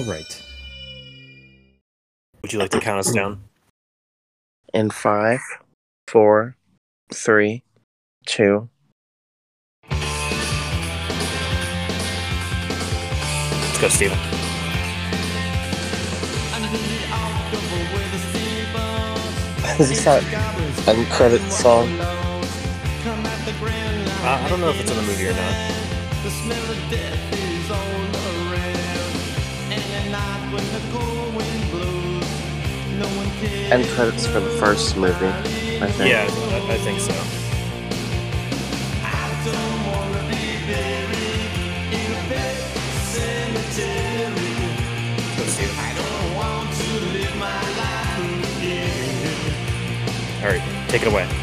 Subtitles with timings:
[0.00, 0.42] All right.
[2.40, 3.42] Would you like to count us down?
[4.72, 5.40] In five,
[6.08, 6.56] four,
[7.12, 7.64] three,
[8.24, 8.70] two.
[9.90, 10.00] Let's
[13.78, 14.16] go, Steven.
[19.78, 20.24] Is this that
[20.88, 21.90] end credit song?
[22.00, 22.06] Uh,
[24.24, 25.70] I don't know if it's in the movie or not.
[33.02, 36.10] End credits for the first movie, I think.
[36.10, 37.14] Yeah, I, I think so.
[50.42, 51.39] All right, take it away.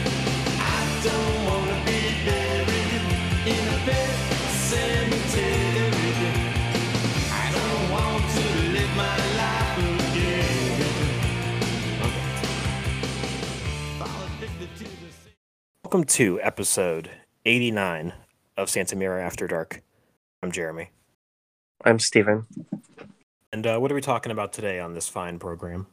[15.87, 17.09] Welcome to episode
[17.45, 18.11] 89
[18.57, 19.81] of Santa Mira After Dark.
[20.43, 20.89] I'm Jeremy.
[21.85, 22.45] I'm Steven.
[23.53, 25.87] And uh, what are we talking about today on this fine program?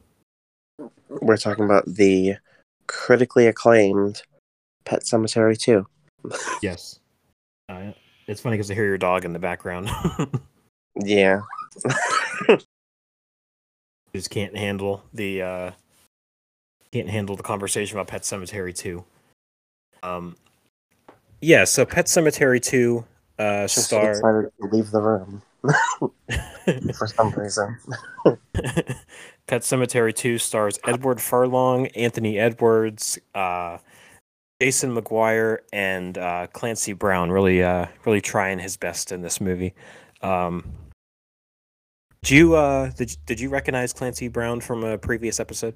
[1.07, 2.35] We're talking about the
[2.87, 4.23] critically acclaimed
[4.83, 5.87] Pet Sematary 2.
[6.61, 6.99] Yes.
[7.69, 7.93] Uh,
[8.27, 9.89] it's funny because I hear your dog in the background.
[11.05, 11.39] Yeah.
[14.13, 15.71] just can't handle the uh,
[16.91, 19.05] can't handle the conversation about Pet Sematary 2.
[20.05, 20.35] Um,
[21.41, 23.03] yeah, so Pet Sematary 2
[23.37, 25.41] uh, Just star excited to leave the room
[26.97, 27.77] for some reason.
[29.47, 33.77] Pet Sematary 2 stars Edward Furlong, Anthony Edwards, uh,
[34.61, 37.31] Jason McGuire, and uh, Clancy Brown.
[37.31, 39.73] Really, uh, really trying his best in this movie.
[40.21, 40.71] Um,
[42.23, 45.75] did you uh, did did you recognize Clancy Brown from a previous episode?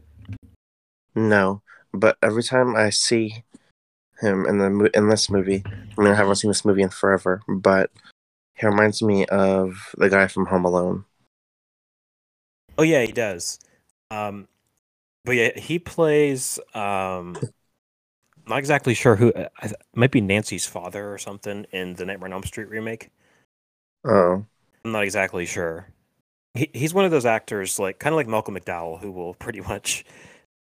[1.14, 1.62] No,
[1.94, 3.44] but every time I see
[4.20, 7.42] him in the in this movie, I mean, I haven't seen this movie in forever,
[7.48, 7.92] but
[8.56, 11.06] he reminds me of the guy from Home Alone.
[12.78, 13.60] Oh yeah, he does.
[14.12, 14.48] Um,
[15.26, 16.60] but yeah, he plays.
[16.74, 17.38] Um,
[18.48, 19.34] not exactly sure who.
[19.36, 23.10] I- might be Nancy's father or something in the Nightmare on Elm Street remake.
[24.06, 24.46] Oh,
[24.84, 25.88] I'm not exactly sure.
[26.54, 29.62] He, he's one of those actors, like kind of like Malcolm McDowell, who will pretty
[29.62, 30.04] much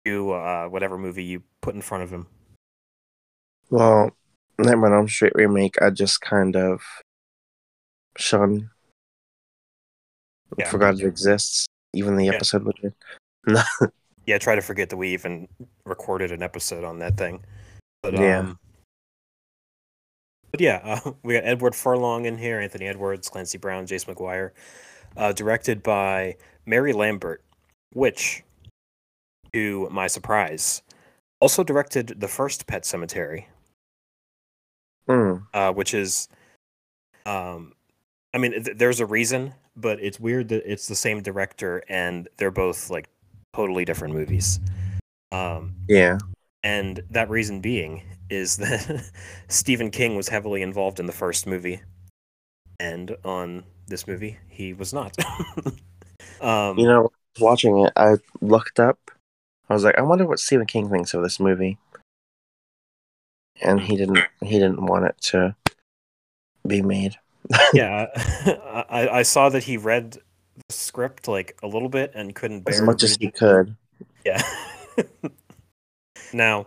[0.05, 2.27] do uh, whatever movie you put in front of him.
[3.75, 4.13] Well,
[4.57, 5.83] Nightmare on Elm Street remake.
[5.83, 6.81] I just kind of
[8.17, 8.71] shun.
[10.57, 10.71] Yeah.
[10.71, 11.67] Forgot it exists.
[11.93, 12.35] Even the Yeah.
[12.35, 12.95] episode with it.
[14.27, 15.49] Yeah, try to forget that we even
[15.85, 17.45] recorded an episode on that thing.
[18.03, 18.39] But Yeah.
[18.39, 18.59] um,
[20.53, 24.53] but yeah, uh, we got Edward Furlong in here, Anthony Edwards, Clancy Brown, Jace McGuire,
[25.17, 27.43] uh, directed by Mary Lambert,
[27.93, 28.45] which,
[29.53, 30.83] to my surprise,
[31.41, 33.47] also directed the first Pet Sematary,
[35.07, 35.37] Hmm.
[35.53, 36.29] uh, which is,
[37.27, 37.75] um,
[38.33, 42.29] I mean, th- there's a reason, but it's weird that it's the same director and
[42.37, 43.09] they're both like
[43.55, 44.61] totally different movies.
[45.33, 46.19] Um, Yeah.
[46.63, 49.11] and that reason being is that
[49.49, 51.83] Stephen King was heavily involved in the first movie,
[52.81, 55.17] and on this movie he was not.
[56.41, 58.99] um, You know, watching it, I looked up.
[59.69, 61.79] I was like, I wonder what Stephen King thinks of this movie.
[63.65, 64.19] And he didn't.
[64.43, 65.57] He didn't want it to
[66.67, 67.17] be made.
[67.75, 68.07] yeah,
[68.89, 72.75] I, I saw that he read the script like a little bit and couldn't bear
[72.75, 73.77] as much as he could.
[74.25, 74.41] Yeah.
[76.33, 76.67] now,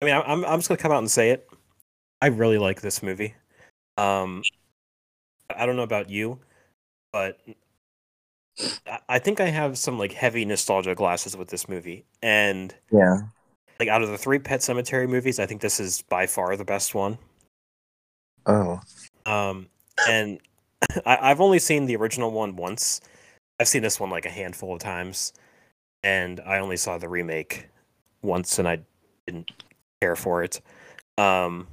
[0.00, 1.48] I mean, I'm I'm just gonna come out and say it.
[2.20, 3.34] I really like this movie.
[3.98, 4.42] Um,
[5.54, 6.38] I don't know about you,
[7.12, 7.38] but
[8.86, 13.18] I- I think I have some like heavy nostalgia glasses with this movie, and Yeah.
[13.82, 16.64] Like out of the three Pet Sematary movies, I think this is by far the
[16.64, 17.18] best one.
[18.46, 18.80] Oh.
[19.26, 19.66] Um,
[20.08, 20.38] and
[21.04, 23.00] I, I've only seen the original one once.
[23.58, 25.32] I've seen this one like a handful of times,
[26.04, 27.66] and I only saw the remake
[28.22, 28.78] once, and I
[29.26, 29.50] didn't
[30.00, 30.60] care for it.
[31.18, 31.66] Um,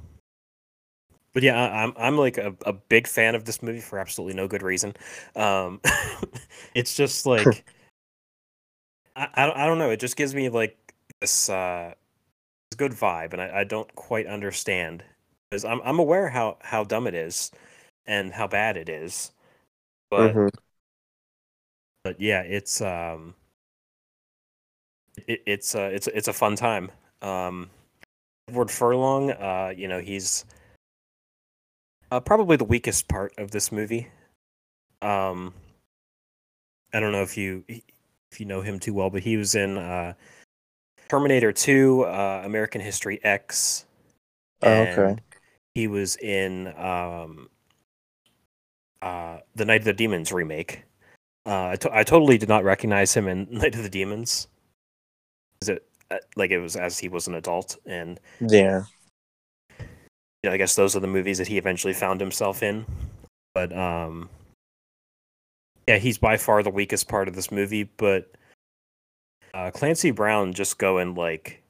[1.32, 4.34] but yeah, I, I'm I'm like a, a big fan of this movie for absolutely
[4.34, 4.96] no good reason.
[5.36, 5.80] Um,
[6.74, 7.64] it's just like
[9.14, 9.90] I, I I don't know.
[9.90, 10.76] It just gives me like
[11.20, 11.94] this uh,
[12.76, 15.04] good vibe, and I, I don't quite understand
[15.50, 17.50] because I'm I'm aware how how dumb it is
[18.06, 19.32] and how bad it is.
[20.10, 20.50] but Mhm.
[22.04, 23.34] but yeah, it's um,
[25.26, 26.90] it, it's uh, it's it's a fun time.
[27.22, 27.70] Um,
[28.48, 30.44] Edward Furlong, uh, you know, he's
[32.10, 34.08] uh, probably the weakest part of this movie.
[35.02, 35.54] Um,
[36.92, 39.76] I don't know if you if you know him too well, but he was in
[39.76, 40.14] uh,
[41.10, 43.84] Terminator Two, uh, American History X.
[44.62, 45.16] Oh, okay.
[45.74, 47.48] He was in um,
[49.02, 50.84] uh, the Night of the Demons remake.
[51.46, 54.46] Uh, I, to- I totally did not recognize him in Night of the Demons.
[55.62, 58.84] Is it uh, like it was as he was an adult, and Yeah.
[59.80, 59.86] you
[60.44, 62.86] know, I guess those are the movies that he eventually found himself in.
[63.52, 64.28] But um,
[65.88, 67.90] yeah, he's by far the weakest part of this movie.
[67.96, 68.30] But
[69.54, 71.62] uh, Clancy Brown just going like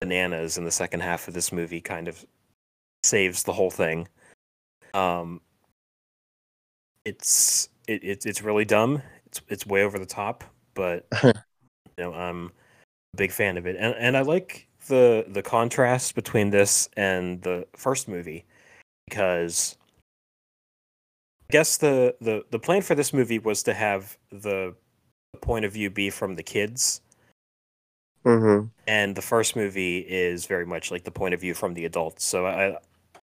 [0.00, 2.24] bananas in the second half of this movie kind of
[3.02, 4.08] saves the whole thing.
[4.94, 5.40] Um,
[7.04, 9.02] it's it, it's it's really dumb.
[9.26, 10.44] It's it's way over the top,
[10.74, 11.32] but you
[11.98, 12.52] know I'm
[13.14, 17.42] a big fan of it, and and I like the the contrast between this and
[17.42, 18.46] the first movie
[19.08, 19.76] because
[21.50, 24.74] I guess the the the plan for this movie was to have the
[25.38, 27.00] point of view be from the kids
[28.24, 31.84] hmm and the first movie is very much like the point of view from the
[31.84, 32.24] adults.
[32.24, 32.78] So I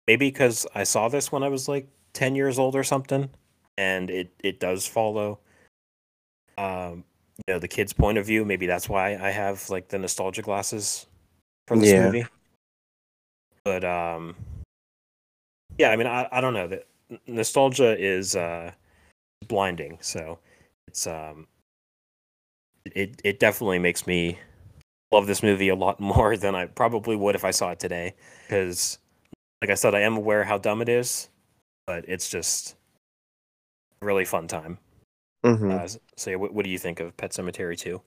[0.06, 3.30] maybe because I saw this when I was like ten years old or something,
[3.78, 5.40] and it it does follow,
[6.58, 7.04] um,
[7.46, 8.44] you know, the kids' point of view.
[8.44, 11.06] Maybe that's why I have like the nostalgia glasses
[11.66, 12.00] from this Yeah.
[12.04, 12.26] movie.
[13.64, 14.36] But um,
[15.78, 16.86] yeah, I mean, I I don't know that
[17.26, 18.72] nostalgia is uh
[19.48, 19.98] blinding.
[20.02, 20.38] So
[20.86, 21.46] it's um,
[22.94, 24.38] it it definitely makes me
[25.12, 28.14] love this movie a lot more than I probably would if I saw it today.
[28.46, 28.98] Because,
[29.62, 31.28] like I said, I am aware how dumb it is,
[31.86, 32.76] but it's just
[34.02, 34.78] a really fun time.
[35.44, 38.00] hmm Uh, so, what, what do you think of Pet Sematary 2?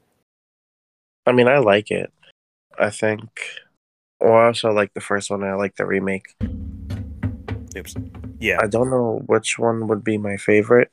[1.26, 2.12] I mean, I like it.
[2.78, 3.30] I think.
[4.20, 5.44] Well, I also like the first one.
[5.44, 6.36] I like the remake.
[7.78, 7.96] Oops.
[8.40, 8.60] Yeah.
[8.62, 10.92] I don't know which one would be my favorite.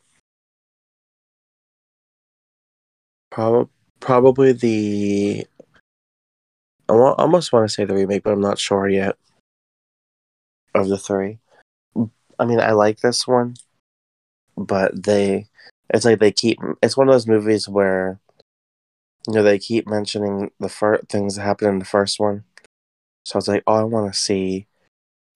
[3.30, 3.70] Probably,
[4.00, 5.46] probably the.
[6.88, 9.16] I almost want to say the remake, but I'm not sure yet.
[10.74, 11.38] Of the three,
[12.38, 13.56] I mean, I like this one,
[14.56, 15.46] but they,
[15.92, 16.58] it's like they keep.
[16.82, 18.20] It's one of those movies where,
[19.26, 22.44] you know, they keep mentioning the fir- things that happened in the first one.
[23.24, 24.66] So I was like, oh, I want to see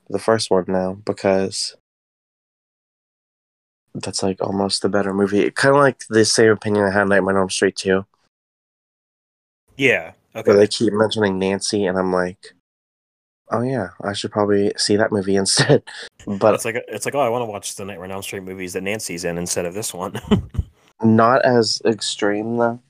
[0.08, 1.74] the first one now because
[3.94, 5.50] that's like almost the better movie.
[5.50, 8.06] Kind of like the same opinion I had Nightmare on Elm Street too,
[9.76, 10.12] Yeah.
[10.34, 10.52] Okay.
[10.54, 12.54] they keep mentioning Nancy, and I'm like,
[13.50, 15.82] oh yeah, I should probably see that movie instead.
[16.26, 18.42] But it's like it's like oh, I want to watch the Nightmare on Elm Street
[18.44, 20.20] movies that Nancy's in instead of this one.
[21.02, 22.80] not as extreme though,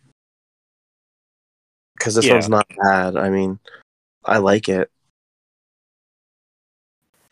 [1.96, 2.34] because this Yeah.
[2.34, 3.16] one's not bad.
[3.16, 3.58] I mean,
[4.24, 4.90] I like it.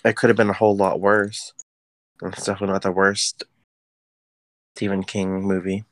[0.05, 1.53] It could have been a whole lot worse.
[2.23, 3.45] It's definitely not the worst
[4.77, 5.85] Stephen King movie.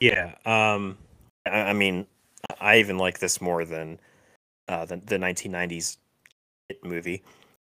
[0.00, 0.34] yeah.
[0.46, 0.96] Um.
[1.46, 2.06] I, I mean,
[2.60, 3.98] I even like this more than
[4.68, 5.98] uh, the the 1990s
[6.68, 7.22] hit movie.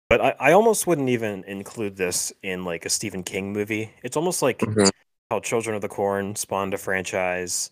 [0.09, 3.91] But I, I almost wouldn't even include this in like a Stephen King movie.
[4.03, 4.89] It's almost like Mhm.
[5.31, 7.71] how Children of the Corn spawned a franchise,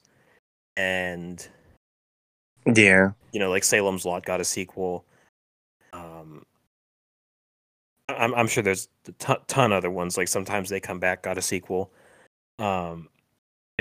[0.78, 1.48] and
[2.66, 3.12] Yeah.
[3.32, 5.06] you know, like Salem's Lot got a sequel.
[5.94, 6.46] Um,
[8.10, 10.18] I'm I'm sure there's a ton, ton other ones.
[10.18, 11.92] Like sometimes they come back, got a sequel.
[12.60, 13.10] Um,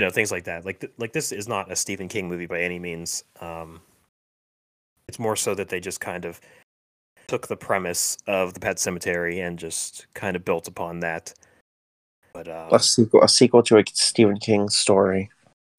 [0.03, 0.65] you know, things like that.
[0.65, 3.23] Like th- like this is not a Stephen King movie by any means.
[3.39, 3.79] Um,
[5.07, 6.41] it's more so that they just kind of
[7.27, 11.33] took the premise of the Pet Cemetery and just kind of built upon that.
[12.33, 15.29] But um, a sequel, a sequel to a Stephen King story.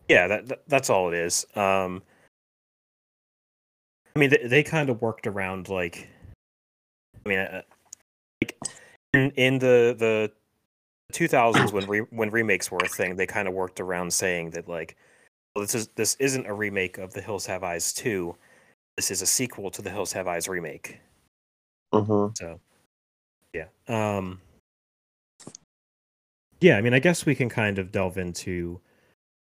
[0.09, 1.45] yeah, that, that that's all it is.
[1.55, 2.03] Um,
[4.17, 6.09] I mean, they, they kind of worked around like,
[7.27, 7.61] I mean, uh,
[8.41, 8.57] like
[9.13, 10.33] in, in the the
[11.13, 14.69] 2000s when re, when remakes were a thing, they kind of worked around saying that
[14.69, 14.97] like,
[15.55, 18.35] well, this is this isn't a remake of The Hills Have Eyes 2.
[18.97, 21.01] This is a sequel to The Hills Have Eyes remake.
[21.93, 22.61] hmm So,
[23.53, 23.67] yeah.
[23.89, 24.41] Um,
[26.61, 28.81] yeah, I mean, I guess we can kind of delve into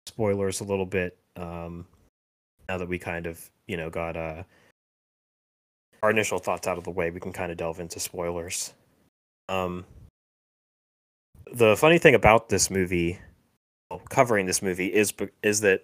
[0.07, 1.85] spoilers a little bit um,
[2.67, 4.43] now that we kind of, you know, got uh,
[6.01, 7.09] our initial thoughts out of the way.
[7.11, 8.73] We can kind of delve into spoilers.
[9.49, 9.85] Um,
[11.53, 13.19] the funny thing about this movie,
[14.09, 15.81] covering this movie, is is that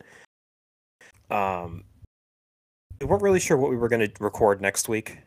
[1.29, 1.83] um,
[2.99, 5.19] we weren't really sure what we were going to record next week.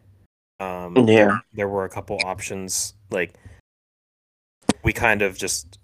[0.61, 1.41] Um, Yeah.
[1.53, 2.95] there, were a couple options.
[3.11, 3.35] Like
[4.83, 5.79] we kind of just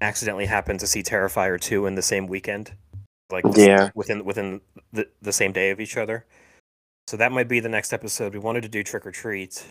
[0.00, 2.72] accidentally happened to see Terrifier 2 in the same weekend.
[3.30, 3.90] Like Yeah.
[3.94, 4.60] within within
[4.92, 6.26] the, the same day of each other.
[7.08, 8.34] So that might be the next episode.
[8.34, 9.64] We wanted to do Trick or Treat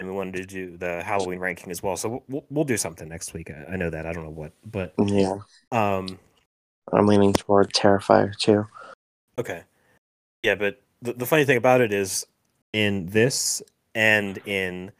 [0.00, 1.94] and we wanted to do the Halloween ranking as well.
[1.96, 3.50] So we'll- we'll, do something next week.
[3.50, 4.06] I, I know that.
[4.06, 5.38] I don't know what, but Yeah.
[5.70, 6.18] um
[6.92, 8.66] I'm leaning toward Terrifier too.
[9.38, 9.62] Okay.
[10.42, 12.26] Yeah, but the, the funny thing about it is
[12.72, 13.62] in this
[13.94, 14.90] and in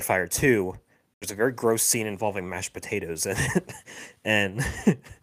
[0.00, 0.74] Fire 2,
[1.20, 3.72] there's a very gross scene involving mashed potatoes in it.
[4.24, 4.64] and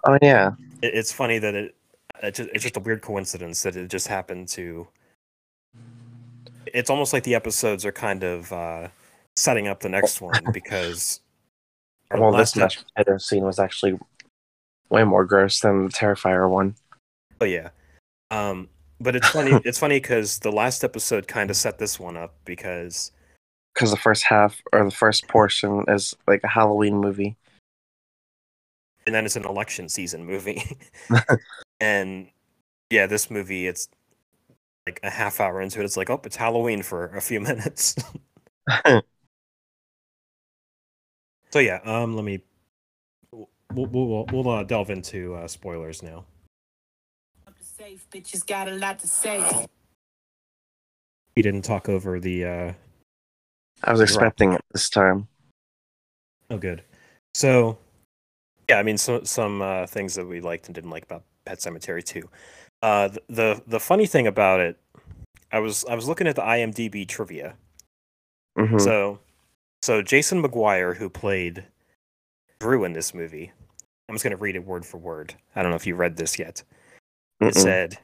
[0.04, 0.52] Oh yeah.
[0.84, 1.76] it's funny that it,
[2.22, 4.88] it just, it's just a weird coincidence that it just happened to.
[6.74, 8.90] It's almost like the episodes are kind of uh,
[9.38, 11.22] setting up the next one because.
[12.12, 12.56] Well, this
[13.20, 14.00] scene was actually
[14.90, 16.76] way more gross than the Terrifier one.
[17.42, 17.70] Oh yeah.
[18.32, 18.70] Um,
[19.02, 19.60] but it's funny.
[19.66, 23.12] it's funny because the last episode kind of set this one up because
[23.74, 27.36] Because the first half or the first portion is like a Halloween movie.
[29.06, 30.78] and then it's an election season movie.
[31.82, 32.28] and
[32.90, 33.90] yeah, this movie, it's
[34.86, 35.86] like a half hour into it.
[35.86, 37.96] It's like, oh, it's Halloween for a few minutes.
[41.58, 42.40] So yeah, um, let me.
[43.32, 46.24] We'll we'll, we'll uh, delve into uh, spoilers now.
[47.60, 49.44] Safe bitches got a lot to say.
[51.36, 52.46] We didn't talk over the.
[52.46, 52.74] uh
[53.84, 55.28] I was expecting it this time.
[56.52, 56.84] Oh, good.
[57.34, 57.80] So,
[58.70, 61.58] yeah, I mean, so, some uh, things that we liked and didn't like about Pet
[61.58, 62.30] Sematary 2.
[62.84, 64.80] Uh, the, the the funny thing about it,
[65.52, 67.56] I was I was looking at the IMDb trivia.
[68.56, 69.22] hmm So,
[69.82, 71.64] so Jason McGuire, who played
[72.60, 73.52] Drew in this movie,
[74.10, 75.36] I'm just gonna read it word for word.
[75.56, 76.64] I don't know if you read this yet.
[77.40, 77.98] It said,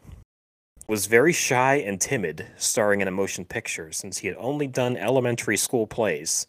[0.87, 4.97] was very shy and timid, starring in a motion picture since he had only done
[4.97, 6.47] elementary school plays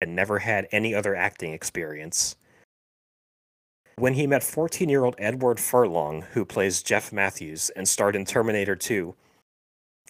[0.00, 2.36] and never had any other acting experience.
[3.96, 8.24] When he met 14 year old Edward Furlong, who plays Jeff Matthews and starred in
[8.24, 9.14] Terminator 2,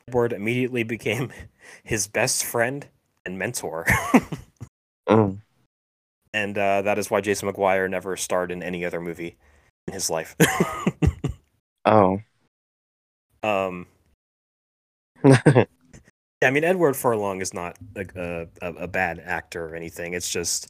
[0.08, 1.30] Edward immediately became
[1.84, 2.88] his best friend
[3.24, 3.86] and mentor.
[5.08, 5.38] Mm.
[6.32, 9.36] and uh, that is why Jason McGuire never starred in any other movie
[9.86, 10.36] in his life.
[11.86, 12.18] Oh.
[13.42, 13.86] um,
[15.24, 20.14] I mean, Edward Furlong is not a, a, a bad actor or anything.
[20.14, 20.68] It's just.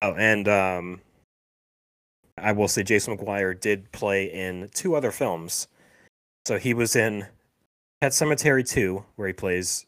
[0.00, 1.00] Oh, and um,
[2.38, 5.68] I will say Jason McGuire did play in two other films.
[6.46, 7.26] So he was in
[8.00, 9.86] Pet Sematary 2, where he plays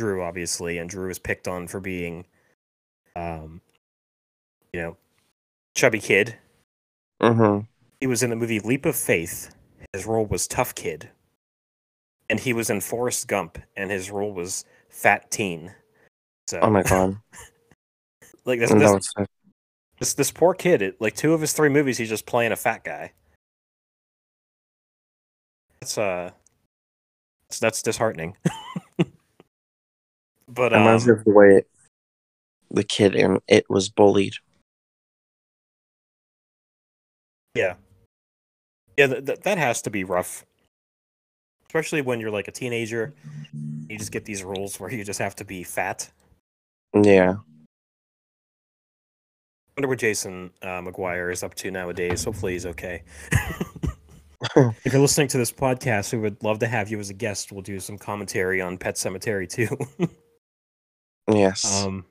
[0.00, 2.24] Drew, obviously, and Drew was picked on for being,
[3.14, 3.60] um,
[4.72, 4.96] you know,
[5.74, 6.38] chubby kid.
[7.20, 7.58] hmm
[8.00, 9.54] He was in the movie Leap of Faith.
[9.92, 11.10] His role was Tough Kid.
[12.30, 15.74] And he was in Forrest Gump, and his role was Fat Teen.
[16.48, 17.18] So, Oh my god.
[18.46, 19.14] like this, this, was
[19.98, 20.80] this, this poor kid.
[20.80, 23.12] It, like two of his three movies, he's just playing a fat guy.
[25.82, 26.30] That's uh,
[27.50, 28.38] that's, that's disheartening.
[30.50, 31.70] but reminds me um, of the way it,
[32.70, 34.34] the kid in it was bullied.
[37.54, 37.74] yeah,
[38.96, 40.44] yeah, th- th- that has to be rough,
[41.66, 43.14] especially when you're like a teenager.
[43.88, 46.10] You just get these rules where you just have to be fat.
[46.94, 47.36] Yeah.
[49.66, 52.24] I wonder what Jason uh, McGuire is up to nowadays.
[52.24, 53.02] Hopefully, he's okay.
[54.56, 57.52] if you're listening to this podcast, we would love to have you as a guest.
[57.52, 59.76] We'll do some commentary on Pet Sematary too.
[61.32, 61.84] Yes.
[61.84, 62.04] um,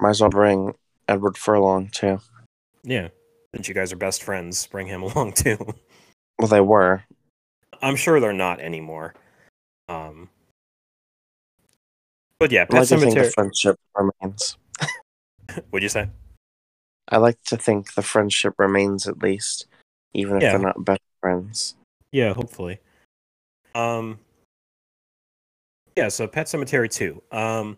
[0.00, 0.74] Might as well bring
[1.08, 2.20] Edward Furlong too.
[2.84, 3.08] yeah,
[3.54, 5.58] since you guys are best friends, bring him along too.
[6.38, 7.04] Well, they were.
[7.82, 9.14] I'm sure they're not anymore.
[9.88, 10.28] Um,
[12.38, 13.26] but yeah, Pet like Cemetery.
[13.26, 14.56] the friendship remains.
[15.70, 16.10] What'd you say?
[17.08, 19.66] I like to think the friendship remains at least,
[20.12, 20.50] even if Yeah.
[20.52, 21.74] they're not best friends.
[22.12, 22.80] Yeah, hopefully.
[23.74, 24.18] Um
[25.96, 27.22] Yeah, so Pet Sematary 2.
[27.32, 27.76] Um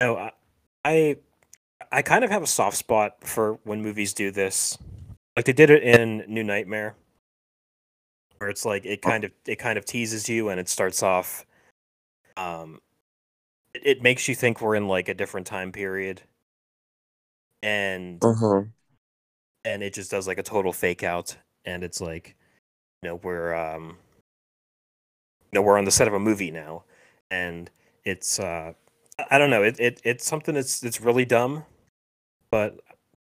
[0.00, 0.32] no, I,
[0.84, 1.16] I
[1.92, 4.78] I kind of have a soft spot for when movies do this.
[5.36, 6.96] Like they did it in New Nightmare
[8.38, 11.46] where it's like it kind of it kind of teases you and it starts off
[12.36, 12.80] um
[13.74, 16.22] it, it makes you think we're in like a different time period.
[17.62, 18.68] And Mm-hmm.
[19.64, 22.36] and it just does like a total fake out and it's like
[23.02, 23.98] you know we're um
[25.52, 26.84] you know we're on the set of a movie now
[27.30, 27.70] and
[28.04, 28.72] it's uh
[29.30, 31.64] I- don't know it, it it's something that's it's really dumb
[32.50, 32.78] but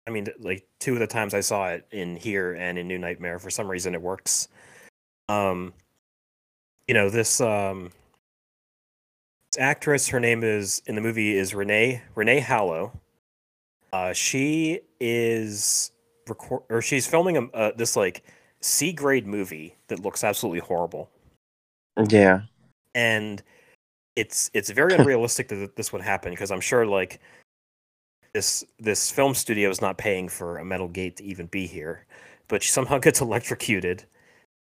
[0.06, 2.98] i mean like two of the times i saw it in here and in new
[2.98, 4.48] nightmare for some reason it works.
[5.28, 5.72] Um
[6.88, 7.90] you know this um
[9.52, 12.92] this actress her name is in the movie is renee renee hallow.
[13.92, 15.92] Uh, she is
[16.26, 18.24] record or she's filming a, uh, this like
[18.60, 21.10] C grade movie that looks absolutely horrible,
[22.08, 22.42] Yeah.
[22.94, 23.42] and
[24.16, 27.20] it's it's very unrealistic that this would happen because I'm sure like
[28.34, 32.06] this this film studio is not paying for a metal gate to even be here,
[32.48, 34.04] but she somehow gets electrocuted,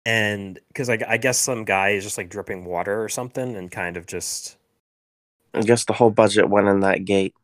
[0.06, 3.72] and because I, I guess some guy is just like dripping water or something and
[3.72, 4.58] kind of just
[5.54, 7.36] I guess the whole budget went in that gate.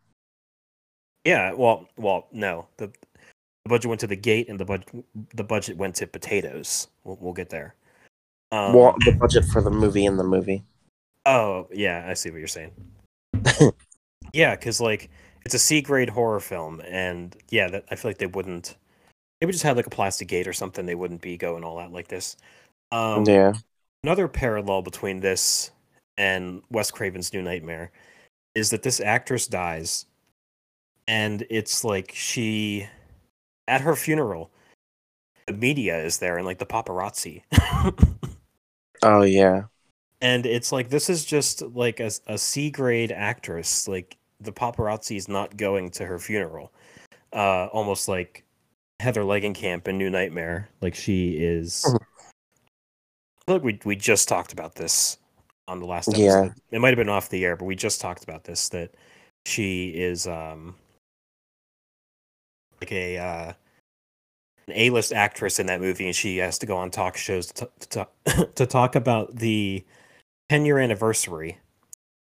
[1.26, 2.68] Yeah, well, well, no.
[2.78, 6.88] The, the budget went to the gate, and the budget the budget went to potatoes.
[7.04, 7.76] We'll, we'll get there.
[8.52, 10.64] Um, well, the budget for the movie in the movie.
[11.26, 12.72] Oh, yeah, I see what you're saying.
[14.34, 15.10] yeah, because like
[15.46, 18.76] it's a C grade horror film, and yeah, that I feel like they wouldn't.
[19.42, 20.86] Maybe just have like a plastic gate or something.
[20.86, 22.36] They wouldn't be going all out like this.
[22.92, 23.54] Um, yeah.
[24.04, 25.72] another parallel between this
[26.18, 27.92] and Wes Craven's New Nightmare
[28.56, 30.06] is that this actress dies,
[31.08, 32.88] and it's like she,
[33.68, 34.52] at her funeral,
[35.48, 37.44] the media is there and like the paparazzi,
[39.04, 39.64] Oh yeah.
[40.22, 43.88] And it's like this is just like a, a C grade actress.
[43.88, 46.72] Like the paparazzi is not going to her funeral,
[47.34, 48.44] uh, almost like
[49.00, 50.70] Heather Langenkamp in New Nightmare.
[50.82, 51.86] Like she is.
[51.88, 51.96] Mhm.
[51.96, 55.18] I feel like we we just talked about this
[55.68, 56.24] on the last episode.
[56.24, 56.50] Yeah.
[56.72, 58.92] It might have been off the air, but we just talked about this that
[59.46, 60.76] she is um
[62.82, 63.54] like a uh
[64.68, 67.70] an A-list actress in that movie, and she has to go on talk shows to,
[67.80, 67.88] t-
[68.26, 69.84] to to talk about the
[70.50, 71.60] 10 year anniversary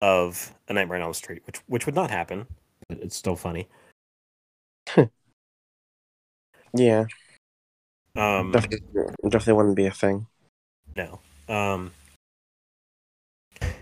[0.01, 2.47] of A Nightmare on Elm Street, which which would not happen.
[2.89, 3.67] But it's still funny.
[6.73, 7.05] Yeah.
[8.15, 10.27] Um, Definitely, definitely wouldn't be a thing.
[10.95, 11.19] No.
[11.47, 11.91] Um,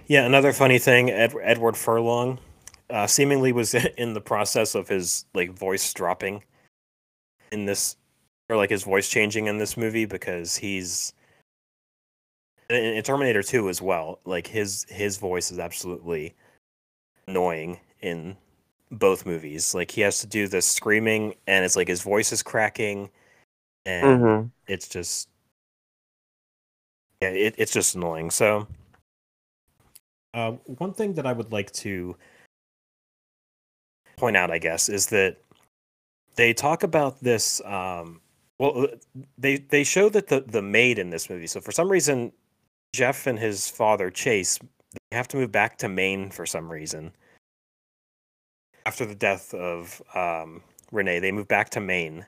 [0.08, 2.40] yeah, another funny thing, Ed, Edward Furlong
[2.90, 6.44] uh, seemingly was in the process of his like voice dropping
[7.52, 7.96] in this,
[8.50, 11.14] or like his voice changing in this movie because he's
[12.70, 14.20] in, in Terminator Two as well.
[14.26, 16.36] Like his his voice is absolutely
[17.28, 18.38] annoying in
[18.92, 19.74] both movies.
[19.74, 23.10] Like he has to do this screaming, and it's like his voice is cracking,
[23.86, 25.30] and hmm it's just
[27.22, 28.68] yeah it, it's just annoying so
[30.34, 32.16] uh, one thing that i would like to
[34.18, 35.38] point out i guess is that
[36.36, 38.20] they talk about this um
[38.60, 38.88] well
[39.38, 42.32] they they show that the the maid in this movie so for some reason
[42.96, 44.58] jeff and his father chase
[44.92, 47.12] they have to move back to maine for some reason
[48.86, 52.26] after the death of um renee they move back to maine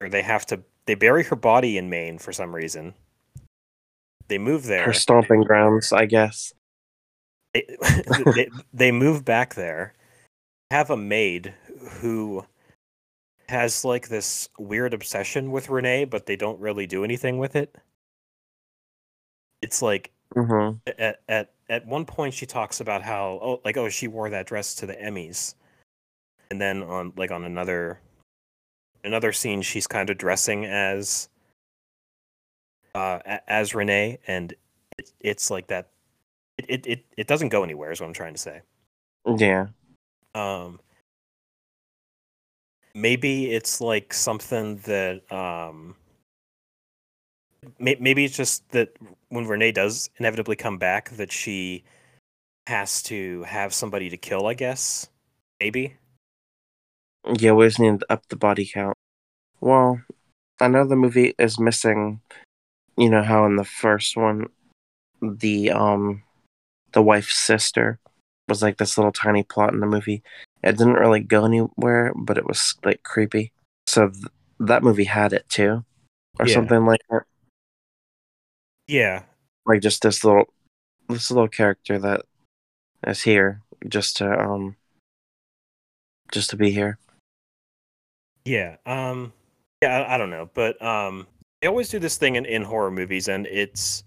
[0.00, 2.94] or they have to they bury her body in Maine for some reason.
[4.28, 4.84] They move there.
[4.84, 6.52] Her stomping grounds, I guess.
[7.54, 7.66] They,
[8.34, 9.94] they, they move back there.
[10.70, 11.54] Have a maid
[12.00, 12.44] who
[13.48, 17.76] has like this weird obsession with Renee, but they don't really do anything with it.
[19.62, 23.88] It's like hmm at at at one point she talks about how oh like oh
[23.88, 25.54] she wore that dress to the Emmys,
[26.50, 28.00] and then on like on another
[29.04, 31.28] another scene she's kind of dressing as
[32.94, 34.52] uh as Renee, and
[34.98, 35.88] it, it's like that.
[36.58, 37.90] It, it it it doesn't go anywhere.
[37.90, 38.60] Is what I'm trying to say.
[39.36, 39.68] Yeah.
[40.34, 40.80] Um,
[42.94, 45.96] maybe it's like something that um.
[47.78, 48.96] May- Maybe it's just that
[49.28, 51.84] when Renee does inevitably come back, that she
[52.66, 54.46] has to have somebody to kill.
[54.46, 55.08] I guess
[55.60, 55.96] maybe.
[57.38, 58.96] Yeah, we just need to up the body count.
[59.60, 60.00] Well,
[60.60, 62.20] I know the movie is missing.
[62.96, 64.48] You know how in the first one,
[65.20, 66.22] the um,
[66.92, 67.98] the wife's sister
[68.48, 70.22] was like this little tiny plot in the movie.
[70.62, 73.52] It didn't really go anywhere, but it was like creepy.
[73.86, 74.26] So th-
[74.60, 75.84] that movie had it too,
[76.38, 76.54] or Yeah.
[76.54, 77.22] something like that.
[78.88, 79.22] Yeah,
[79.66, 80.52] Like just this little,
[81.08, 82.22] this little character that
[83.06, 84.76] is here just to um,
[86.32, 86.98] just to be here.
[88.44, 88.76] Yeah.
[88.86, 89.32] Um
[89.82, 91.26] yeah, I, I don't know, but um
[91.60, 94.02] they always do this thing in, in horror movies and it's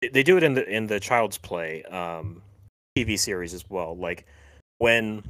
[0.00, 2.42] they- do it in the in the Child's Play um
[2.96, 3.96] TV series as well.
[3.96, 4.26] Like
[4.78, 5.22] when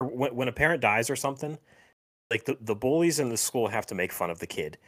[0.00, 1.58] when, when a parent dies or something,
[2.30, 4.78] like the, the bullies in the school have to make fun of the kid.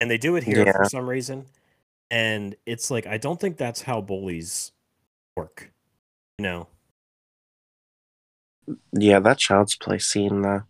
[0.00, 0.72] And they do it here Yeah.
[0.72, 1.46] for some reason.
[2.14, 4.70] And it's like I don't think that's how bullies
[5.36, 5.72] work.
[6.38, 6.68] You know.
[8.92, 10.44] Yeah, that child's play scene.
[10.44, 10.60] Uh,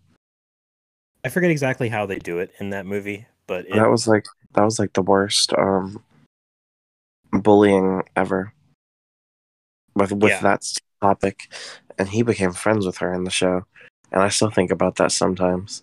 [1.23, 4.25] I forget exactly how they do it in that movie, but it, that was like
[4.55, 6.03] that was like the worst um
[7.31, 8.55] bullying ever
[9.95, 10.41] with with Yeah.
[10.41, 10.63] that
[11.03, 11.53] topic
[11.99, 13.65] and he became friends with her in the show
[14.13, 15.83] and I still think about that sometimes.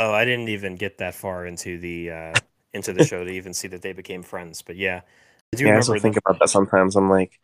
[0.00, 2.34] Oh, I didn't even get that far into the uh,
[2.74, 4.62] into the show to even see that they became friends.
[4.62, 5.00] But yeah,
[5.54, 6.96] I do Yeah, I the- think about that sometimes.
[6.96, 7.40] I'm like,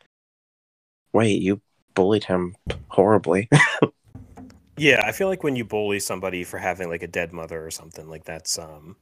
[1.12, 1.60] wait, you
[1.94, 2.56] bullied him
[2.88, 3.48] horribly.
[4.76, 7.70] yeah, I feel like when you bully somebody for having like a dead mother or
[7.70, 8.96] something, like that's um,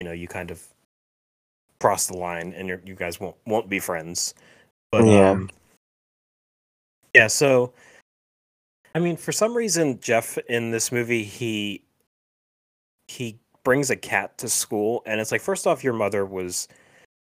[0.00, 0.62] you know, you kind of
[1.80, 4.34] cross the line, and you're, you guys won't won't be friends.
[4.90, 5.30] But Yeah.
[5.30, 5.50] um,
[7.14, 7.26] yeah.
[7.26, 7.72] So,
[8.94, 11.82] I mean, for some reason, Jeff in this movie, he
[13.08, 16.68] he brings a cat to school, and it's like, first off, your mother was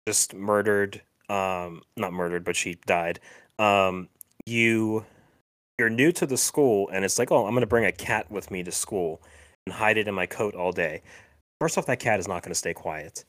[0.06, 1.00] just murdered.
[1.28, 3.20] Um, not murdered, but she died.
[3.58, 4.08] Um,
[4.44, 5.04] you
[5.78, 8.30] you're new to the school and it's like, oh, I'm going to bring a cat
[8.30, 9.20] with me to school
[9.66, 11.02] and hide it in my coat all day.
[11.60, 13.24] First off, that cat is not going to stay quiet.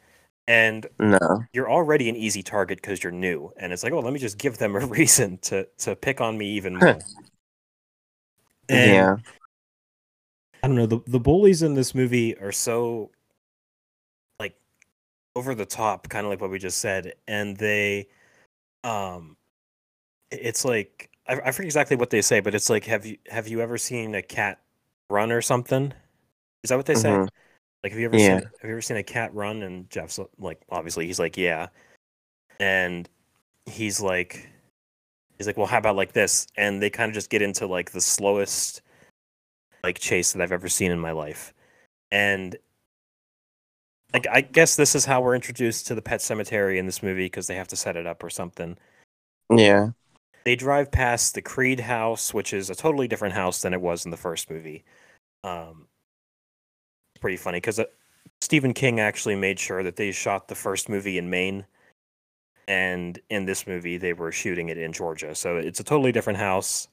[0.48, 1.46] And no.
[1.54, 3.52] you're already an easy target because you're new.
[3.58, 6.38] And it's like, oh, let me just give them a reason to, to pick on
[6.38, 7.00] me even more.
[8.70, 9.16] And yeah.
[10.64, 10.86] I don't know.
[10.86, 13.12] The, the bullies in this movie are so
[14.40, 14.56] like
[15.36, 17.14] over the top, kind of like what we just said.
[17.28, 18.08] And they,
[18.86, 19.36] um,
[20.32, 23.48] it's like, I, I forget exactly what they say, but it's like, have you have
[23.50, 24.62] you ever seen a cat
[25.10, 25.94] run or something?
[26.64, 27.10] Is that what they say?
[27.10, 27.28] Mhm.
[27.84, 28.40] Like, have you ever Yeah.
[28.40, 29.64] seen have you ever seen a cat run?
[29.64, 31.68] And Jeff's like, obviously, he's like, yeah,
[32.62, 33.10] and
[33.66, 34.50] he's like,
[35.38, 36.48] he's like, well, how about like this?
[36.56, 38.82] And they kind of just get into like the slowest
[39.84, 41.54] like chase that I've ever seen in my life,
[42.12, 42.56] and
[44.14, 47.26] like I guess this is how we're introduced to the pet cemetery in this movie
[47.26, 48.78] because they have to set it up or something
[49.50, 49.90] Yeah.
[50.46, 54.06] they drive past the Creed house, which is a totally different house than it was
[54.06, 54.84] in the first movie.
[55.44, 55.88] Um,
[57.16, 57.86] it's pretty funny because uh,
[58.42, 61.66] Stephen King actually made sure that they shot the first movie in Maine,
[62.68, 65.34] and in this movie they were shooting it in Georgia.
[65.34, 66.88] So it's a totally different house,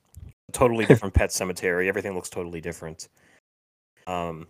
[0.53, 1.89] totally different pet cemetery.
[1.89, 3.09] Everything looks totally different.
[4.07, 4.47] Um,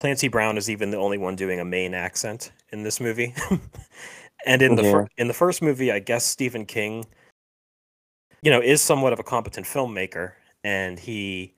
[0.00, 3.34] Clancy Brown is even the only one doing a Maine accent in this movie.
[4.46, 4.92] and in the Yeah.
[4.92, 7.06] fir- in the first movie, I guess Stephen King
[8.42, 11.54] you know, is somewhat of a competent filmmaker, and he,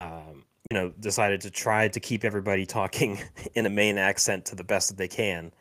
[0.00, 3.20] um, you know, decided to try to keep everybody talking
[3.54, 5.52] in a Maine accent to the best that they can.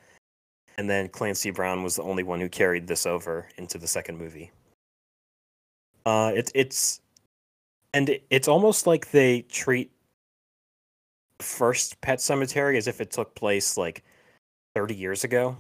[0.78, 4.18] And then Clancy Brown was the only one who carried this over into the second
[4.18, 4.50] movie.
[6.06, 7.02] Uh, it's it's,
[7.94, 9.92] and it, it's almost like they treat
[11.40, 14.04] first Pet Sematary as if it took place like
[14.76, 15.58] thirty years ago.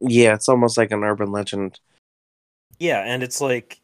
[0.00, 1.78] Yeah, it's almost like an urban legend.
[2.78, 3.80] Yeah, and it's like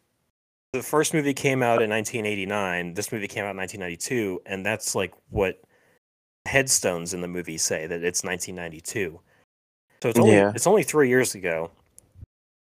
[0.73, 2.93] the first movie came out in 1989.
[2.93, 5.61] This movie came out in 1992, and that's like what
[6.45, 9.19] headstones in the movie say that it's 1992.
[10.01, 10.51] So it's only Yeah.
[10.55, 11.71] it's only three years ago.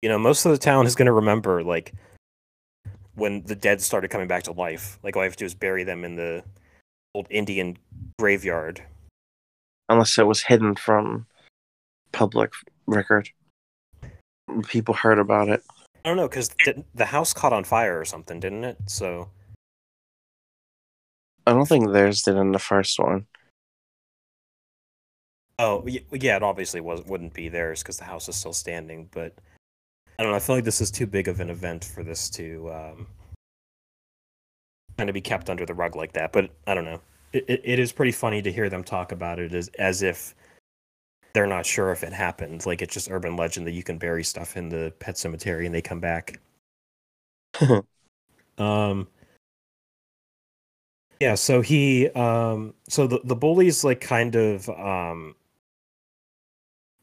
[0.00, 1.92] You know, most of the town is going to remember like
[3.14, 4.98] when the dead started coming back to life.
[5.02, 6.42] Like all I have to do is bury them in the
[7.14, 7.78] old Indian
[8.18, 8.82] graveyard.
[9.88, 11.26] Unless it was hidden from
[12.12, 12.52] public
[12.86, 13.28] record.
[14.68, 15.62] People heard about it.
[16.04, 16.50] I don't know because
[16.94, 18.76] the house caught on fire or something, didn't it?
[18.86, 19.30] So
[21.46, 23.26] I don't think theirs did in the first one.
[25.58, 29.08] Oh yeah, it obviously was wouldn't be theirs because the house is still standing.
[29.12, 29.34] But
[30.18, 30.36] I don't know.
[30.36, 33.06] I feel like this is too big of an event for this to um,
[34.98, 36.32] kind of be kept under the rug like that.
[36.32, 37.00] But I don't know.
[37.32, 40.34] It, it, it is pretty funny to hear them talk about it as as if
[41.32, 42.66] they're not sure if it happened.
[42.66, 45.74] Like it's just urban legend that you can bury stuff in the pet cemetery and
[45.74, 46.38] they come back.
[48.58, 49.08] um.
[51.20, 55.36] Yeah, so he um so the the bullies like kind of um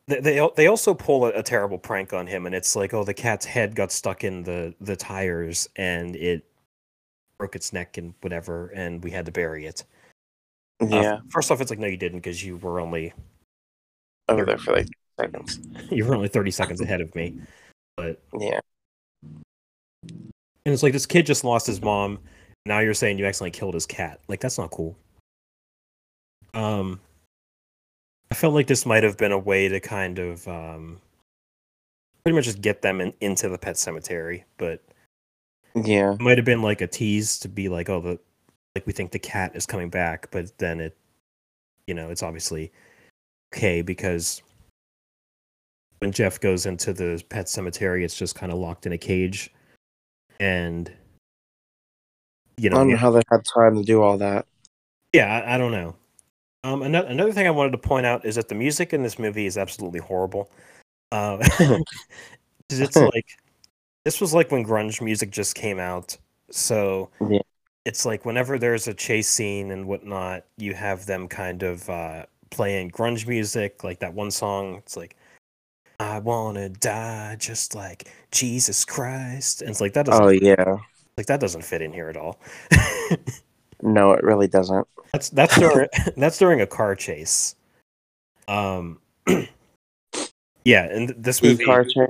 [0.10, 3.14] they they, also pull a, a terrible prank on him and it's like oh the
[3.14, 6.46] cat's head got stuck in the the tires and it
[7.38, 9.84] broke its neck and whatever and we had to bury it.
[10.82, 13.14] Uh, yeah, first off it's like no you didn't because you were only
[14.28, 14.88] over there for like
[15.20, 15.60] seconds.
[15.92, 17.40] you were only 30 seconds ahead of me.
[17.96, 18.60] But Yeah,
[20.04, 22.20] and it's like this kid just lost his mom.
[22.66, 24.20] Now you're saying you accidentally killed his cat.
[24.28, 24.96] Like that's not cool.
[26.54, 27.00] Um,
[28.32, 31.02] I felt like this might have been a way to kind of um,
[32.24, 34.84] pretty much just get them in, into the pet cemetery, but
[35.76, 38.20] yeah, it might have been like a tease to be like, oh, the
[38.76, 40.96] like we think the cat is coming back, but then it,
[41.88, 42.72] you know, it's obviously
[43.54, 44.44] okay because
[45.98, 49.52] when Jeff goes into the pet cemetery, it's just kind of locked in a cage,
[50.40, 50.92] and
[52.58, 54.46] you know, I don't know how they had time to do all that.
[55.14, 55.96] yeah, I, I don't know.
[56.64, 59.18] Um, another another thing I wanted to point out is that the music in this
[59.18, 60.50] movie is absolutely horrible.
[61.12, 61.40] Uh,
[62.70, 63.26] it's like
[64.06, 66.16] this was like when grunge music just came out,
[66.52, 67.40] so Yeah.
[67.84, 72.26] it's like whenever there's a chase scene and whatnot, you have them kind of uh,
[72.52, 74.76] playing grunge music, like that one song.
[74.76, 75.16] It's like,
[76.00, 80.78] I wanna die just like Jesus Christ, and it's like that doesn't Oh yeah.
[81.18, 82.40] like that doesn't fit in here at all.
[83.82, 84.88] No, it really doesn't.
[85.14, 85.88] that's that's during
[86.18, 87.56] that's during a car chase.
[88.48, 89.00] Um,
[90.66, 92.08] yeah, and th- this The movie, car chase.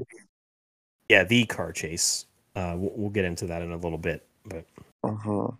[1.09, 2.25] yeah, the car chase.
[2.55, 4.65] Uh, we'll, we'll get into that in a little bit, but
[5.05, 5.55] Mhm.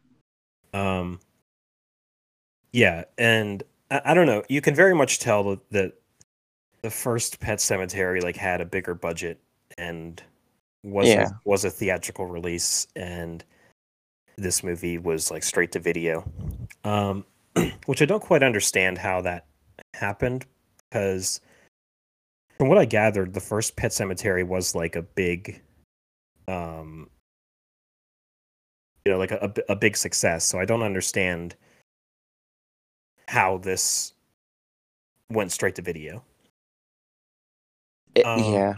[0.73, 1.19] Um,
[2.71, 4.43] yeah, and I, I don't know.
[4.49, 5.93] You can very much tell that, that
[6.81, 9.39] the first Pet Sematary like had a bigger budget
[9.77, 10.21] and
[10.83, 11.27] was Yeah.
[11.29, 13.43] a, was a theatrical release, and
[14.39, 16.29] this movie was like straight to video.
[16.83, 17.25] Um,
[17.85, 19.45] which I don't quite understand how that
[19.93, 20.45] happened
[20.89, 21.41] because
[22.57, 25.61] from what I gathered, the first Pet Sematary was like a big,
[26.47, 27.09] um,
[29.05, 30.45] you know, like a, a big success.
[30.45, 31.55] So I don't understand
[33.27, 34.13] how this
[35.31, 36.23] went straight to video.
[38.15, 38.75] It- Um, yeah.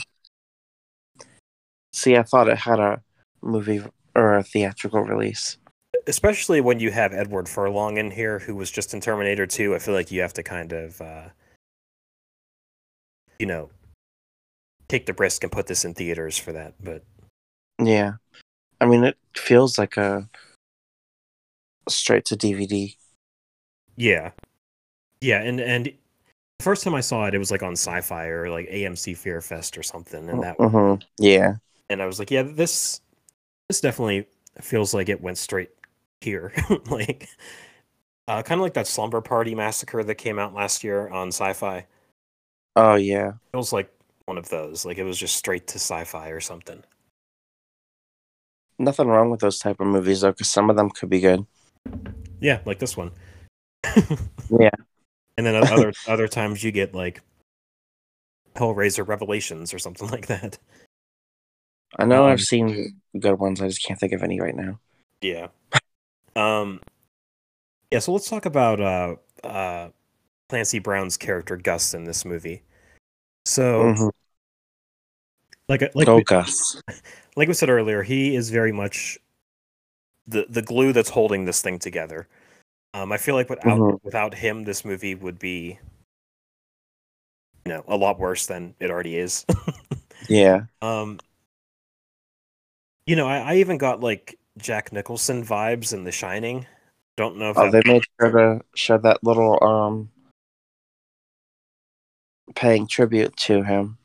[1.94, 3.02] See, I thought it had a
[3.42, 3.82] movie
[4.16, 5.58] or a theatrical release.
[6.08, 9.76] Especially when you have Edward Furlong in here, who was just in Terminator 2.
[9.76, 11.30] I feel like you have to kind of, uh,
[13.40, 13.70] you know,
[14.88, 16.74] take the risk and put this in theaters for that.
[16.84, 17.04] But
[17.82, 18.14] Yeah.
[18.80, 20.28] I mean, it feels like a
[21.88, 22.96] straight to DVD.
[23.96, 24.32] yeah,
[25.20, 28.50] yeah, and and the first time I saw it, it was like on Sci-Fi or
[28.50, 31.04] like AMC Fear Fest or something, and that Mhm.
[31.20, 31.56] Yeah.
[31.90, 33.02] and I was like, yeah, this
[33.72, 34.28] this definitely
[34.60, 35.70] feels like it went straight
[36.20, 36.52] here,
[36.90, 37.30] like
[38.28, 41.86] uh, kind of like that Slumber Party Massacre that came out last year on Sci-Fi.
[42.76, 43.32] Oh yeah.
[43.54, 43.90] feels like
[44.26, 44.84] one of those.
[44.86, 46.84] Like it was just straight to sci-fi or something.
[48.78, 51.46] Nothing wrong with those type of movies though, because some of them could be good.
[52.42, 53.12] Yeah, like this one.
[54.60, 54.70] Yeah.
[55.38, 57.22] And then other other times you get like
[58.54, 60.58] Hellraiser Revelations or something like that.
[62.00, 63.62] I know Um, I've seen good ones.
[63.62, 64.80] I just can't think of any right now.
[65.22, 65.48] Yeah.
[66.36, 66.80] Um
[67.92, 69.90] Yeah, so let's talk about uh uh
[70.48, 72.64] Clancy Brown's character Gus in this movie.
[73.46, 74.12] So Mhm.
[75.68, 76.82] like like Go we- Gus.
[77.36, 79.18] like we said earlier, he is very much
[80.28, 82.28] the the glue that's holding this thing together.
[82.94, 84.00] Um, I feel like without Mhm.
[84.04, 85.80] without him, this movie would be,
[87.66, 89.46] you know, a lot worse than it already is.
[90.30, 90.66] Yeah.
[90.82, 91.20] um,
[93.06, 96.66] you know, I, I even got like Jack Nicholson vibes in The Shining.
[97.18, 100.10] Don't know if Oh, they made sure to show that little um
[102.56, 103.98] paying tribute to him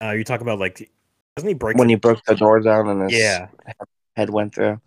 [0.00, 0.88] uh, you talk about like,
[1.34, 1.76] doesn't he break?
[1.76, 3.48] when the- he broke the door down and his yeah.
[4.14, 4.80] head went through.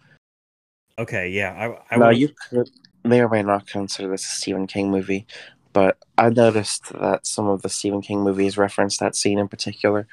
[0.98, 1.28] Okay.
[1.30, 1.52] Yeah.
[1.90, 1.94] I.
[1.96, 2.70] I now would- you could
[3.04, 5.28] may or may not consider this a Stephen King movie,
[5.74, 10.08] but I noticed that some of the Stephen King movies reference that scene in particular,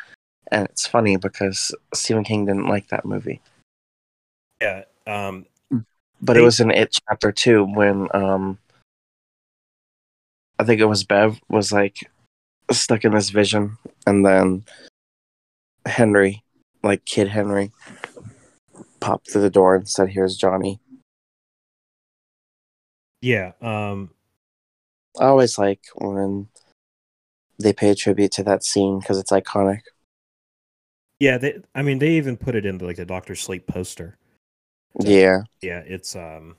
[0.50, 3.40] and it's funny because Stephen King didn't like that movie.
[4.60, 4.84] Yeah.
[5.06, 5.46] Um.
[6.20, 8.58] But They- it was in It Chapter Two when um
[10.58, 12.10] I think it was Bev was like
[12.70, 14.64] stuck in this vision, and then
[15.86, 16.42] Henry,
[16.82, 17.70] like Kid Henry,
[19.00, 20.80] popped through the door and said, "Here's Johnny."
[23.20, 23.52] Yeah.
[23.60, 24.10] Um.
[25.20, 26.48] I always like when
[27.58, 29.80] they pay tribute to that scene because it's iconic.
[31.20, 31.38] Yeah.
[31.38, 31.60] They.
[31.74, 34.16] I mean, they even put it in like the Doctor Sleep poster.
[35.00, 36.56] Yeah, yeah it's um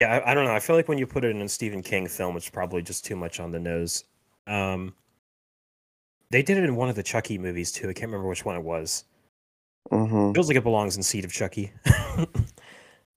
[0.00, 1.82] yeah I, I don't know i feel like when you put it in a stephen
[1.82, 4.04] king film it's probably just too much on the nose
[4.46, 4.94] um
[6.30, 8.56] they did it in one of the chucky movies too i can't remember which one
[8.56, 9.04] it was
[9.90, 12.26] hmm feels like it belongs in seed of chucky i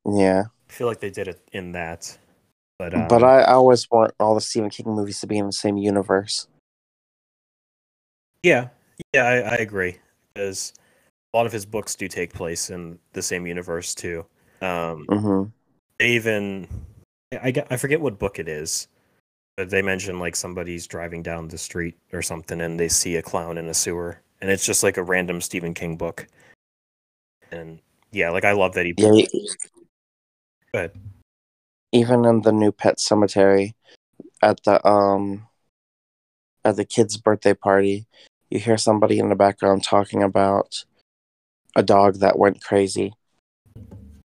[0.06, 0.44] yeah.
[0.68, 2.18] feel like they did it in that
[2.80, 5.48] but um, but I, I always want all the Stephen King movies to be in
[5.48, 6.48] the same universe.
[8.44, 8.68] yeah
[9.14, 9.98] yeah i, I agree
[10.34, 10.74] because
[11.34, 14.26] a lot of his books do take place in the same universe too
[14.62, 15.44] um hmm
[16.00, 16.68] they even
[17.34, 18.88] I, I forget what book it is
[19.56, 23.22] but they mention like somebody's driving down the street or something and they see a
[23.22, 26.28] clown in a sewer and it's just like a random stephen king book
[27.52, 27.80] and
[28.12, 29.24] yeah like i love that he Yeah.
[30.74, 30.92] Go ahead.
[31.92, 33.74] Even in the new Pet Sematary,
[34.42, 35.48] at the um,
[36.66, 38.06] at the kid's birthday party,
[38.50, 40.86] you hear somebody in the background talking about
[41.76, 43.14] a dog that went crazy,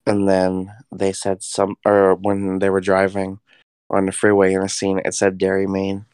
[0.07, 3.39] and then they said some, or when they were driving
[3.91, 6.07] on the freeway in a scene, it said Derry Maine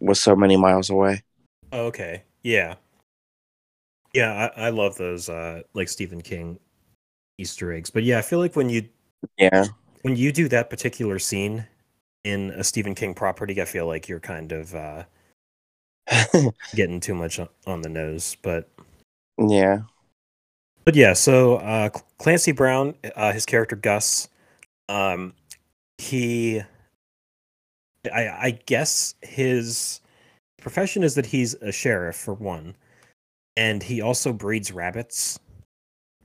[0.00, 1.22] was so many miles away.
[1.72, 2.74] Okay yeah
[4.12, 6.58] yeah I, I love those uh like stephen king
[7.38, 7.90] Easter eggs.
[7.90, 8.88] But yeah, I feel like when you
[9.36, 9.66] Yeah.
[10.02, 11.66] when you do that particular scene
[12.24, 15.04] in a Stephen King property, I feel like you're kind of uh,
[16.74, 18.36] getting too much on- the nose.
[18.42, 18.68] But
[19.38, 19.82] yeah.
[20.84, 24.28] but yeah, so uh, Clancy Brown, uh, his character Gus,
[24.88, 25.34] um,
[25.98, 26.62] he,
[28.12, 30.00] I, I guess his
[30.60, 32.74] profession is that he's a sheriff for one,
[33.56, 35.38] and he also breeds rabbits,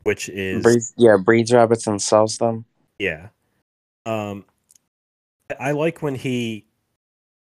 [0.04, 2.66] which is Breeds, yeah, breeds rabbits and sells them.
[3.00, 3.30] Yeah.
[4.06, 4.46] Um
[5.60, 6.67] I like when he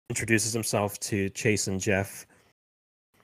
[0.10, 2.26] introduces himself to Chase and Jeff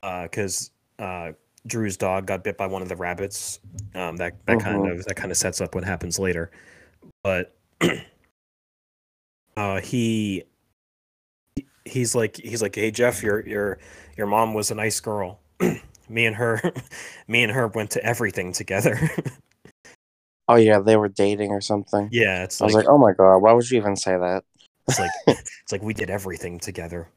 [0.02, 1.32] uh cuz uh
[1.66, 3.60] Drew's dog got bit by one of the rabbits.
[3.94, 4.98] Um that that kind Mhm.
[4.98, 6.50] of that kind of sets up what happens later.
[7.22, 7.54] But
[9.56, 10.44] uh he
[11.84, 13.78] he's like he's like, "Hey Jeff, your your
[14.16, 15.38] your mom was a nice girl.
[16.08, 16.60] me and her
[17.28, 18.98] me and her went to everything together."
[20.48, 22.08] Oh yeah, they were dating or something.
[22.10, 24.42] yeah, it's I was like, oh my god, why would you even say that?
[24.88, 27.08] It's like it's like we did everything together.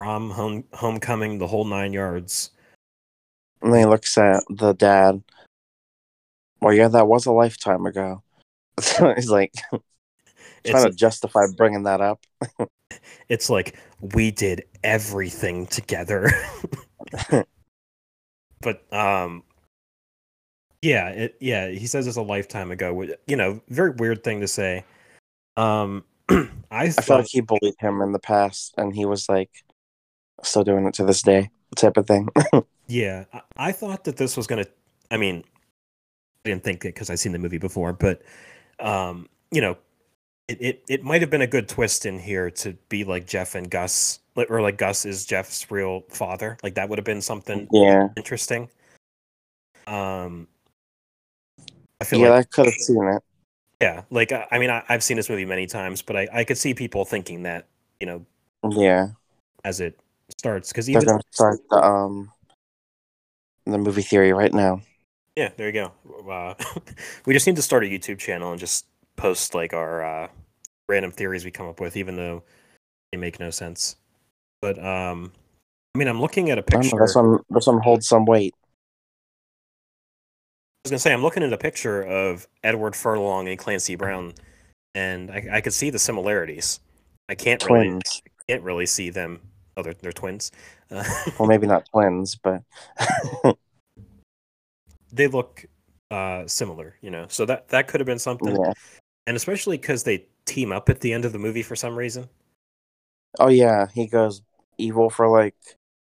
[0.00, 2.50] Prom, home, homecoming, the whole nine yards.
[3.62, 5.22] And then he looks at the dad.
[6.60, 8.22] Well, yeah, that was a lifetime ago.
[8.80, 9.52] So he's like
[10.64, 12.20] It's trying to justify bringing that up.
[13.28, 16.30] it's like we did everything together.
[18.60, 19.42] but um,
[20.82, 21.68] yeah, it yeah.
[21.68, 23.06] He says it's a lifetime ago.
[23.26, 24.84] You know, very weird thing to say.
[25.56, 26.04] Um,
[26.70, 29.50] I I felt like he bullied him in the past, and he was like
[30.42, 32.28] still doing it to this day, type of thing.
[32.88, 34.64] Yeah, I, I thought that this was gonna.
[35.10, 35.44] I mean,
[36.44, 38.22] I didn't think it because I've seen the movie before, but
[38.80, 39.76] um, you know,
[40.48, 43.54] it, it it might have been a good twist in here to be like Jeff
[43.54, 46.56] and Gus, or like Gus is Jeff's real father.
[46.62, 48.70] Like that would have been something yeah, interesting.
[49.86, 50.48] Um,
[52.00, 53.22] I feel yeah, like I could have seen it.
[53.80, 56.44] Yeah, like I, I mean, I, I've seen this movie many times, but I I
[56.44, 57.66] could see people thinking that
[58.00, 58.26] you know
[58.70, 59.08] Yeah,
[59.64, 59.98] as it
[60.38, 62.30] starts because even gonna start the um
[63.66, 64.80] the movie theory right now.
[65.36, 65.92] Yeah, there you go.
[66.30, 66.54] Uh,
[67.26, 68.86] we just need to start a YouTube channel and just
[69.16, 70.28] post like our uh,
[70.88, 72.42] random theories we come up with, even though
[73.12, 73.96] they make no sense.
[74.60, 75.32] But um,
[75.94, 77.00] I mean, I'm looking at a don't know, picture.
[77.00, 78.54] this one, this one holds some weight.
[80.88, 84.32] I was gonna say I'm looking at a picture of Edward Furlong and Clancy Brown,
[84.94, 86.80] and I, I could see the similarities.
[87.28, 88.22] I can't really Twins.
[88.48, 89.40] can't really see them.
[89.76, 90.50] Oh, they're, they're twins.
[90.90, 91.04] Uh,
[91.38, 92.62] Well, maybe not twins, but
[95.12, 95.66] they look
[96.10, 97.26] uh, similar, you know.
[97.28, 98.72] So that that could have been something, yeah.
[99.26, 102.30] and especially because they team up at the end of the movie for some reason.
[103.38, 104.40] Oh yeah, he goes
[104.78, 105.54] evil for like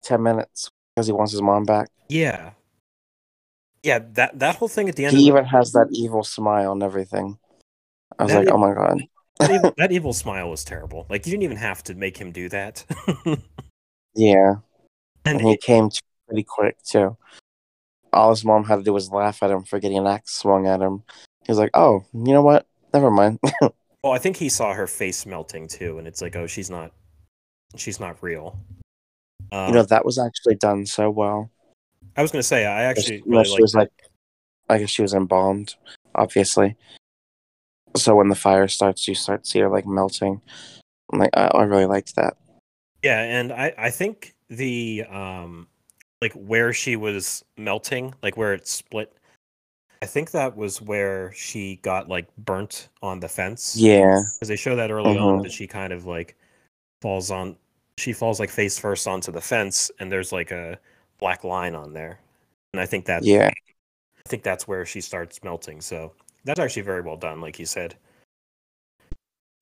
[0.03, 1.87] ten minutes because he wants his mom back.
[2.09, 2.51] Yeah.
[3.85, 5.15] Yeah, that that whole thing at the end.
[5.15, 7.37] He even has that evil smile and everything.
[8.17, 9.03] I was That like, is- oh my god.
[9.39, 11.05] that, evil, that evil smile was terrible.
[11.07, 12.83] Like you didn't even have to make him do that.
[14.17, 14.55] Yeah,
[15.25, 15.89] and and he it- came
[16.27, 17.17] pretty quick too.
[18.13, 20.65] All his mom had to do was laugh at him for getting an axe swung
[20.67, 21.03] at him.
[21.45, 22.65] He was like, "Oh, you know what?
[22.93, 26.47] Never mind." well, I think he saw her face melting too, and it's like, oh,
[26.47, 26.93] she's not,
[27.75, 28.57] she's not real.
[29.51, 31.51] Um, you know that was actually done so well.
[32.17, 33.77] I was gonna say I actually know, really she was it.
[33.79, 33.91] like,
[34.69, 35.75] I guess she was embalmed,
[36.15, 36.75] obviously.
[37.95, 40.41] So when the fire starts, you start to see her like melting.
[41.11, 42.35] I'm like, I, I really liked that.
[43.03, 45.67] Yeah, and I I think the um
[46.21, 49.15] like where she was melting, like where it split.
[50.01, 53.75] I think that was where she got like burnt on the fence.
[53.77, 55.43] Yeah, because they show that early on Mhm.
[55.43, 56.35] that she kind of like
[57.01, 57.55] falls on
[57.97, 60.77] she falls like face first onto the fence and there's like a
[61.19, 62.19] black line on there.
[62.73, 65.81] And i think that's yeah, i think that's where she starts melting.
[65.81, 66.13] So
[66.43, 67.95] that's actually very well done like you said.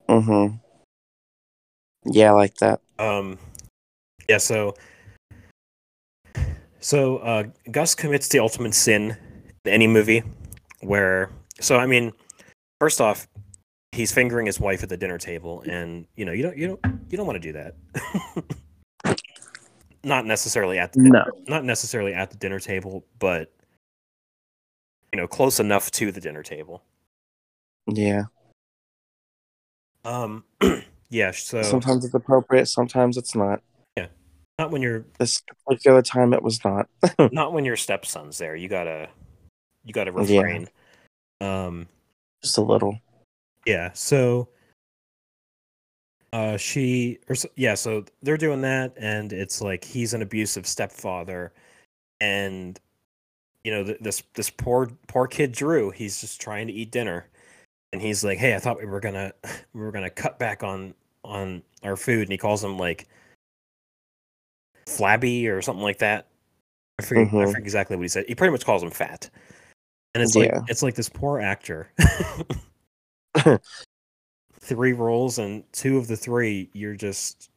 [0.08, 0.56] Mm-hmm.
[2.06, 2.80] Yeah, I like that.
[2.98, 3.38] um
[4.28, 4.74] yeah so
[6.80, 9.16] so uh gus commits the ultimate sin
[9.64, 10.22] in any movie
[10.80, 11.30] where
[11.60, 12.12] so i mean
[12.80, 13.26] first off
[13.92, 16.80] he's fingering his wife at the dinner table and you know you don't you don't
[17.10, 17.74] you don't want to do that
[20.04, 21.42] not necessarily at the dinner, No.
[21.48, 23.52] not necessarily at the dinner table but
[25.12, 26.82] you know close enough to the dinner table
[27.86, 28.24] Yeah,
[30.04, 30.44] um
[31.08, 33.62] yeah so sometimes it's appropriate, sometimes it's not.
[33.96, 34.08] Yeah.
[34.58, 36.88] Not when you're This particular time, it was not.
[37.32, 39.08] not when your stepson's there you gotta
[39.84, 40.40] you gotta Yeah.
[40.40, 40.68] refrain
[41.40, 41.88] um
[42.42, 42.98] Just a little.
[43.66, 43.92] Yeah.
[43.94, 44.48] So,
[46.34, 47.74] uh, she or so, yeah.
[47.74, 51.52] So they're doing that, and it's like he's an abusive stepfather,
[52.20, 52.78] and
[53.62, 57.28] you know, th- this this poor poor kid Drew, he's just trying to eat dinner,
[57.92, 59.32] and he's like, "Hey, I thought we were gonna
[59.74, 63.06] we were gonna cut back on on our food," and he calls him like
[64.88, 66.26] flabby or something like that.
[66.98, 67.46] I forget, I Mhm.
[67.46, 68.24] forget exactly what he said.
[68.26, 69.30] He pretty much calls him fat,
[70.16, 71.92] and it's like it's like this poor actor.
[74.64, 77.50] three roles, and two of the three, you're just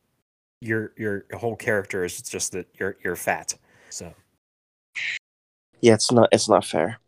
[0.61, 3.53] your your whole character is just that you're you're fat.
[3.89, 4.13] So,
[5.81, 6.99] Yeah, it's not it's not fair.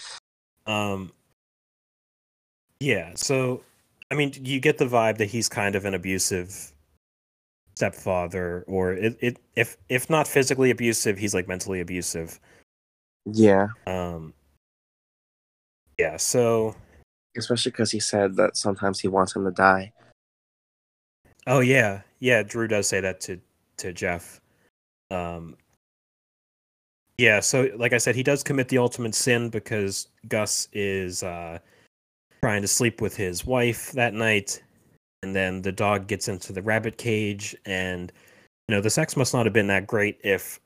[0.66, 1.12] um,
[2.80, 3.12] yeah.
[3.14, 3.62] So,
[4.10, 6.72] I mean, you get the vibe that he's kind of an abusive
[7.76, 12.38] stepfather, or it, it if if not physically abusive, he's like mentally abusive.
[13.30, 14.32] Yeah, Um,
[15.98, 16.16] yeah.
[16.16, 16.74] So,
[17.36, 19.92] especially because he said that sometimes he wants him to die.
[21.46, 22.42] Oh yeah, yeah.
[22.42, 23.40] Drew does say that to
[23.78, 24.40] to Jeff.
[25.10, 25.56] Um,
[27.16, 27.40] yeah.
[27.40, 31.58] So, like I said, he does commit the ultimate sin because Gus is uh,
[32.42, 34.62] trying to sleep with his wife that night,
[35.22, 38.12] and then the dog gets into the rabbit cage, and
[38.68, 40.60] you know the sex must not have been that great if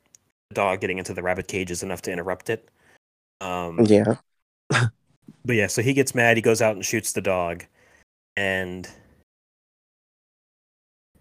[0.51, 2.69] the dog getting into the rabbit cage is enough to interrupt it.
[3.41, 4.17] Um, Yeah,
[5.45, 6.37] but yeah, so he gets mad.
[6.37, 7.65] He goes out and shoots the dog,
[8.37, 8.89] and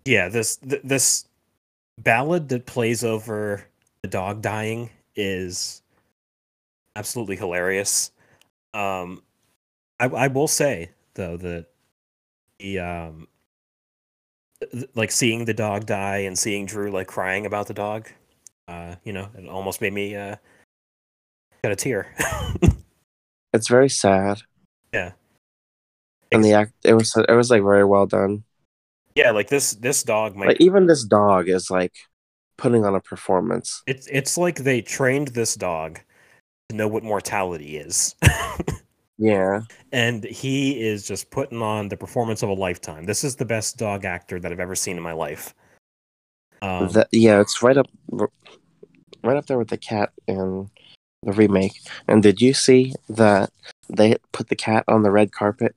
[0.05, 1.25] yeah, this th- this
[1.99, 3.65] ballad that plays over
[4.01, 5.81] the dog dying is
[6.95, 8.11] absolutely hilarious.
[8.73, 9.21] Um,
[9.99, 11.67] I I will say though that
[12.59, 13.27] the um
[14.71, 18.09] th- like seeing the dog die and seeing Drew like crying about the dog,
[18.67, 20.35] uh, you know, it almost made me uh
[21.63, 22.13] got a tear.
[23.53, 24.41] it's very sad,
[24.93, 25.11] yeah.
[26.31, 28.43] and the act it was it was like very well done.
[29.15, 31.93] Yeah, like this this dog might Like even this dog is like
[32.57, 33.81] putting on a performance.
[33.87, 35.99] it's it's like they trained this dog
[36.69, 38.15] to know what mortality is.
[39.21, 43.05] Yeah, and he is just putting on the performance of a lifetime.
[43.05, 45.53] This is the best dog actor that I've ever seen in my life.
[46.63, 50.71] Um, that yeah, it's right up right up there with the cat in
[51.23, 51.79] the remake.
[52.07, 53.51] And did you see that
[53.89, 55.75] they put the cat on the red carpet?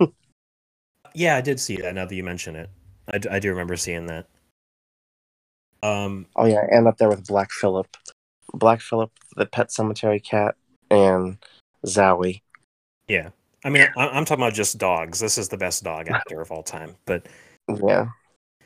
[1.14, 1.94] yeah, I did see that.
[1.94, 2.70] Now that you mention it,
[3.12, 4.26] I, d- I do remember seeing that.
[5.82, 7.96] Um, Oh yeah, and up there with Black Phillip,
[8.52, 10.54] Black Phillip, the Pet Sematary cat,
[10.90, 11.38] and
[11.86, 12.42] Zowie.
[13.08, 13.30] yeah.
[13.62, 15.20] I mean, I, I'm talking about just dogs.
[15.20, 16.96] This is the best dog actor of all time.
[17.04, 17.26] But
[17.68, 18.08] Yeah,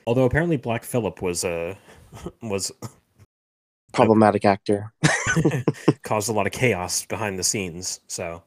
[0.06, 1.74] although apparently Black Phillip was uh,
[2.42, 2.70] was
[3.92, 4.92] problematic actor.
[6.03, 8.01] caused a lot of chaos behind the scenes.
[8.07, 8.43] So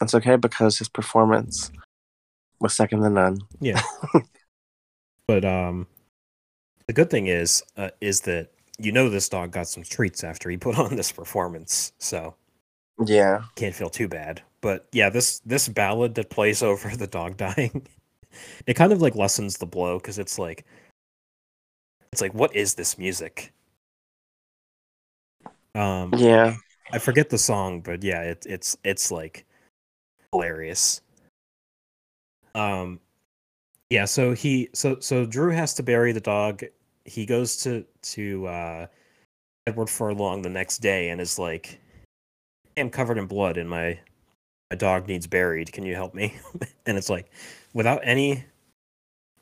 [0.00, 1.70] It's okay because his performance
[2.60, 3.38] was second to none.
[3.60, 3.80] Yeah.
[5.26, 5.86] but um
[6.86, 10.50] the good thing is uh, is that you know this dog got some treats after
[10.50, 11.92] he put on this performance.
[11.98, 12.34] So
[13.04, 14.42] Yeah, can't feel too bad.
[14.60, 17.86] But yeah, this this ballad that plays over the dog dying,
[18.66, 20.64] it kind of like lessens the blow because it's like
[22.12, 23.52] it's like what is this music?
[25.74, 26.56] Um yeah.
[26.90, 29.44] I forget the song, but yeah, it, it's it's like
[30.32, 31.02] hilarious.
[32.54, 33.00] Um,
[33.90, 34.04] yeah.
[34.06, 36.64] So he so so Drew has to bury the dog.
[37.04, 38.86] He goes to to uh,
[39.66, 41.80] Edward Furlong the next day and is like,
[42.76, 43.98] "I'm covered in blood, and my
[44.70, 45.72] my dog needs buried.
[45.72, 46.38] Can you help me?"
[46.86, 47.30] and it's like,
[47.74, 48.44] without any, you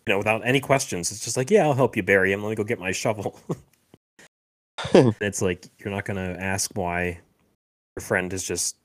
[0.08, 2.42] know, without any questions, it's just like, "Yeah, I'll help you bury him.
[2.42, 3.38] Let me go get my shovel."
[5.20, 7.20] It's like you're not gonna ask why
[7.96, 8.76] your friend is just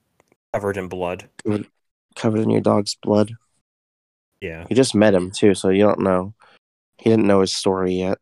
[0.53, 1.29] covered in blood.
[2.15, 3.33] Covered in your dog's blood.
[4.41, 6.33] Yeah, You just met him too, so you don't know.
[6.97, 8.17] He didn't know his story yet.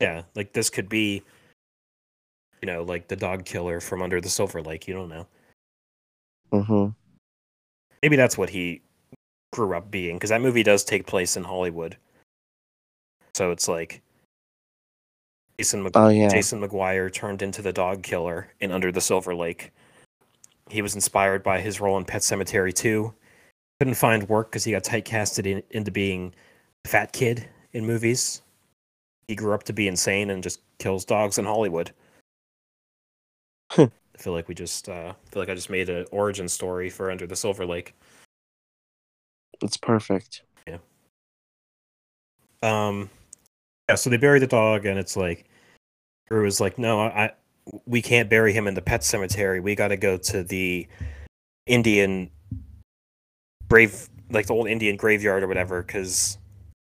[0.00, 0.22] yeah.
[0.34, 1.22] Like this could be,
[2.60, 4.86] you know, like the dog killer from under the Silver Lake.
[4.86, 5.26] You don't know.
[6.52, 6.88] hmm
[8.02, 8.82] Maybe that's what he
[9.52, 11.96] grew up being, because that movie does take place in Hollywood.
[13.34, 14.02] So it's like
[15.58, 16.28] Jason Mc- Oh yeah.
[16.28, 19.72] Jason McGuire turned into the dog killer in Under the Silver Lake.
[20.68, 23.12] He was inspired by his role in Pet Sematary 2.
[23.78, 26.34] Couldn't find work because he got typecasted in, into being
[26.84, 28.42] a fat kid in movies.
[29.28, 31.92] He grew up to be insane and just kills dogs in Hollywood.
[33.78, 37.10] I feel like we just uh, feel like I just made an origin story for
[37.10, 37.94] Under the Silver Lake.
[39.62, 40.42] It's perfect.
[40.66, 40.78] Yeah.
[42.62, 43.10] Um,
[43.88, 45.44] yeah, so they bury the dog, and it's like
[46.28, 47.32] Drew is like, "No, I,
[47.86, 49.60] we can't bury him in the pet cemetery.
[49.60, 50.86] We got to go to the
[51.66, 52.30] Indian
[53.68, 56.38] grave, like the old Indian graveyard or whatever, because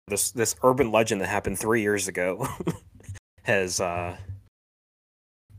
[0.08, 2.48] this this urban legend that happened three years ago
[3.44, 4.16] has uh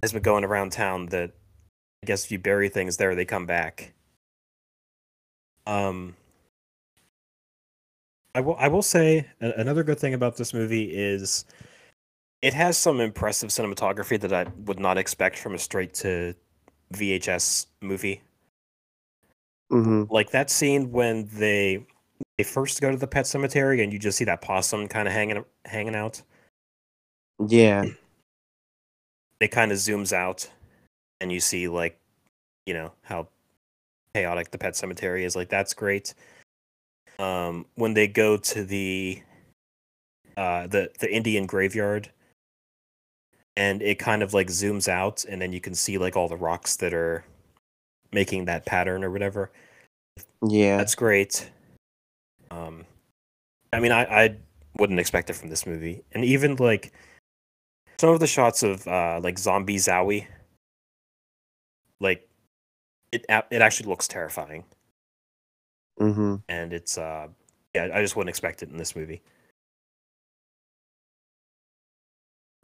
[0.03, 1.31] has been going around town that
[2.03, 3.93] I guess if you bury things there, they come back.
[5.67, 6.17] Um,
[8.35, 11.45] I will I will say another good thing about this movie is
[12.43, 16.35] it has some impressive cinematography that I would not expect from a straight to
[16.95, 18.23] VHS movie.
[19.71, 21.85] hmm Like that scene when they
[22.39, 25.15] they first go to the pet cemetery and you just see that possum kind of
[25.15, 26.23] hanging hanging out.
[27.47, 27.85] Yeah.
[29.41, 30.49] It kind of zooms out
[31.21, 31.99] and you see like
[32.67, 33.29] you know how
[34.15, 36.15] chaotic the pet cemetery is like that's great
[37.21, 39.23] um when they go to the
[40.37, 42.11] uh the the indian graveyard
[43.57, 46.37] and it kind of like zooms out and then you can see like all the
[46.37, 47.25] rocks that are
[48.13, 49.51] making that pattern or whatever.
[50.47, 50.79] Yeah.
[50.79, 51.51] that's great.
[52.51, 52.85] Um
[53.73, 54.37] i mean i i
[54.79, 56.03] wouldn't expect it from this movie.
[56.13, 56.93] And even like
[58.01, 60.27] some of the shots of uh like zombie zowie
[62.01, 62.27] like
[63.13, 64.65] it it actually looks terrifying
[66.01, 67.29] hmm and it's uh
[67.75, 69.21] yeah i just wouldn't expect it in this movie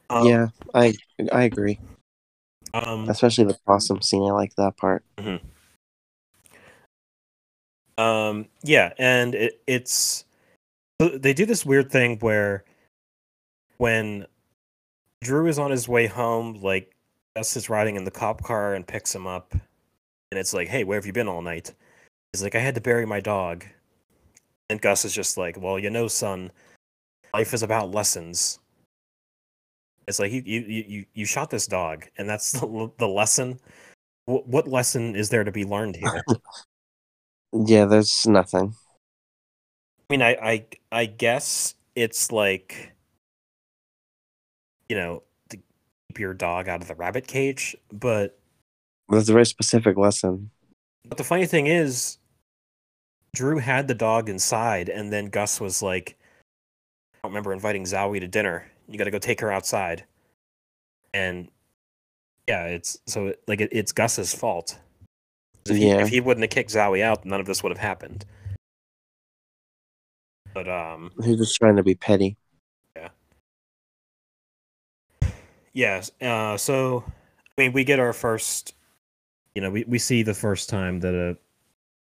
[0.09, 0.47] um, yeah.
[0.73, 0.93] I
[1.31, 1.79] I agree.
[2.73, 4.23] um Especially the possum scene.
[4.23, 5.03] I like that part.
[7.97, 10.23] Um, yeah, and it, it's
[10.99, 12.63] they do this weird thing where
[13.77, 14.27] when
[15.23, 16.95] Drew is on his way home, like
[17.35, 20.83] Gus is riding in the cop car and picks him up, and it's like, "Hey,
[20.83, 21.73] where have you been all night?"
[22.37, 23.65] He's like, "I had to bury my dog,"
[24.69, 26.51] and Gus is just like, "Well, you know, son,
[27.33, 28.59] life is about lessons."
[30.07, 33.59] It's like you you you you- shot this dog, and that's the, the lesson.
[34.25, 36.23] What, what lesson is there to be learned here?
[37.53, 37.85] Yeah.
[37.85, 38.75] There's nothing.
[40.09, 42.93] I mean, I, I, I guess it's like,
[44.89, 47.73] you know, to keep your dog out of the rabbit cage.
[47.91, 48.37] But,
[49.09, 50.51] That's a very specific lesson.
[51.07, 52.16] but the funny thing is,
[53.33, 56.17] Drew had the dog inside, and then Gus was like,
[57.13, 58.65] I don't remember inviting Zowie to dinner.
[58.87, 60.05] You got to go take her outside.
[61.13, 61.49] And
[62.47, 64.79] yeah, it's so like it, it's Gus's fault.
[65.65, 66.01] If he, Yeah.
[66.01, 68.25] if he wouldn't have kicked Zowie out, none of this would have happened.
[70.53, 72.37] But um, He's just trying to be petty.
[72.95, 73.09] Yeah.
[75.73, 76.11] Yes.
[76.21, 77.03] Uh, so,
[77.57, 78.73] I mean, we get our first,
[79.53, 81.37] you know, we, we see the first time that a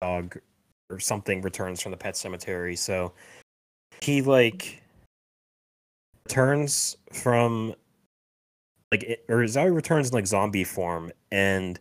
[0.01, 0.37] dog
[0.89, 2.75] or something returns from the pet cemetery.
[2.75, 3.13] So
[4.01, 4.81] he, like,
[6.25, 7.73] returns from,
[8.91, 11.11] like, or Zowie returns in, like, zombie form.
[11.31, 11.79] And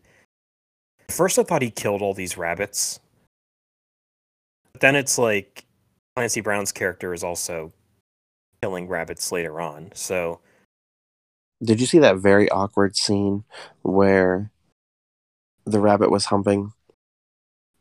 [1.09, 3.01] first I thought he killed all these rabbits.
[4.73, 5.65] But then it's like
[6.17, 7.73] Clancy Brown's character is also
[8.63, 9.91] killing rabbits later on.
[9.95, 10.41] So.
[11.63, 13.45] Did you see that very awkward scene
[13.83, 14.51] where
[15.65, 16.74] the rabbit was humping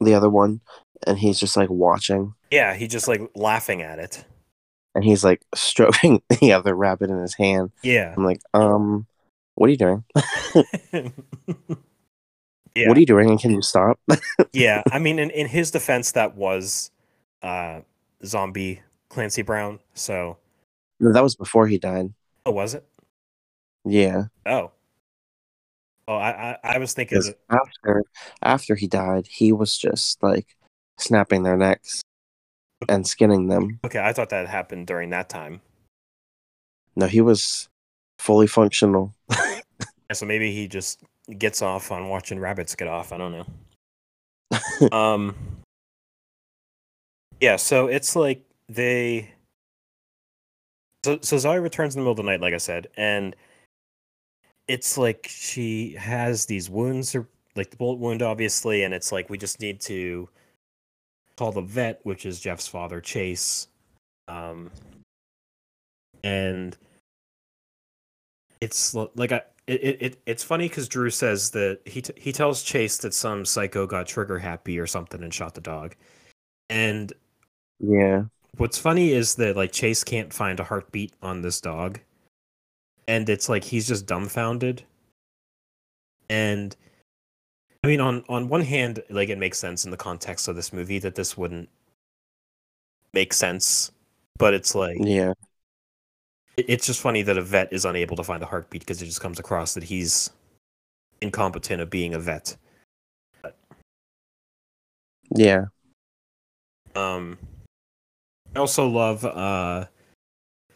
[0.03, 0.61] the other one
[1.07, 4.23] and he's just like watching Yeah, he just like laughing at it.
[4.95, 7.71] and he's like stroking the other rabbit in his hand.
[7.83, 8.13] Yeah.
[8.15, 9.05] I'm like, um,
[9.55, 10.03] what are you doing?
[12.75, 12.87] yeah.
[12.87, 13.29] What are you doing?
[13.29, 13.99] And can you stop?
[14.51, 14.81] yeah.
[14.91, 16.91] I mean, in, in his defense, that was
[17.41, 17.81] uh,
[18.25, 19.79] zombie Clancy Brown.
[19.93, 20.37] So,
[20.99, 22.13] No, that was before he died.
[22.45, 22.85] oh, was it?
[23.85, 24.71] Yeah, Oh.
[26.07, 27.17] Oh, I I, I was thinking.
[27.17, 28.03] 'cause after
[28.41, 30.55] after he died, he was just like
[30.97, 32.01] snapping their necks
[32.89, 33.79] and skinning them.
[33.85, 35.61] Okay, I thought that happened during that time.
[36.95, 37.69] No, he was
[38.19, 39.13] fully functional.
[40.09, 41.01] Yeah, So maybe he just
[41.37, 43.13] gets off on watching rabbits get off.
[43.13, 44.91] I don't know.
[44.91, 45.33] um.
[47.39, 47.55] Yeah.
[47.55, 49.31] So it's like they.
[51.05, 53.33] So so Zowie returns in the middle of the night, like I said, and
[54.67, 59.29] it's like she has these wounds, or like the bullet wound, obviously, and it's like
[59.29, 60.29] we just need to
[61.37, 63.67] call the vet, which is Jeff's father, Chase,
[64.27, 64.71] um,
[66.23, 66.77] and
[68.61, 69.41] it's like I.
[69.65, 73.13] It, it, it it's funny because Drew says that he t- he tells Chase that
[73.13, 75.95] some psycho got trigger happy or something and shot the dog,
[76.69, 77.13] and
[77.79, 78.23] yeah,
[78.57, 81.99] what's funny is that like Chase can't find a heartbeat on this dog.
[83.07, 84.83] And it's like he's just dumbfounded.
[86.29, 86.75] And
[87.83, 90.71] I mean on on one hand, like it makes sense in the context of this
[90.71, 91.69] movie that this wouldn't
[93.13, 93.91] make sense.
[94.37, 95.33] But it's like yeah,
[96.57, 99.05] it- it's just funny that a vet is unable to find a heartbeat because it
[99.05, 100.31] just comes across that he's
[101.21, 102.55] incompetent of being a vet.
[105.35, 105.65] yeah.
[106.95, 107.37] Um,
[108.55, 109.85] I also love uh,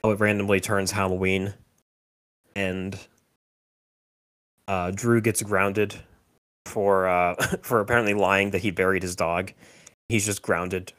[0.04, 1.54] how it randomly turns Halloween,
[2.58, 3.00] and
[4.68, 5.96] uh, Drew gets grounded
[6.66, 9.54] for uh for apparently lying that he buried his dog.
[10.10, 10.92] He's just grounded.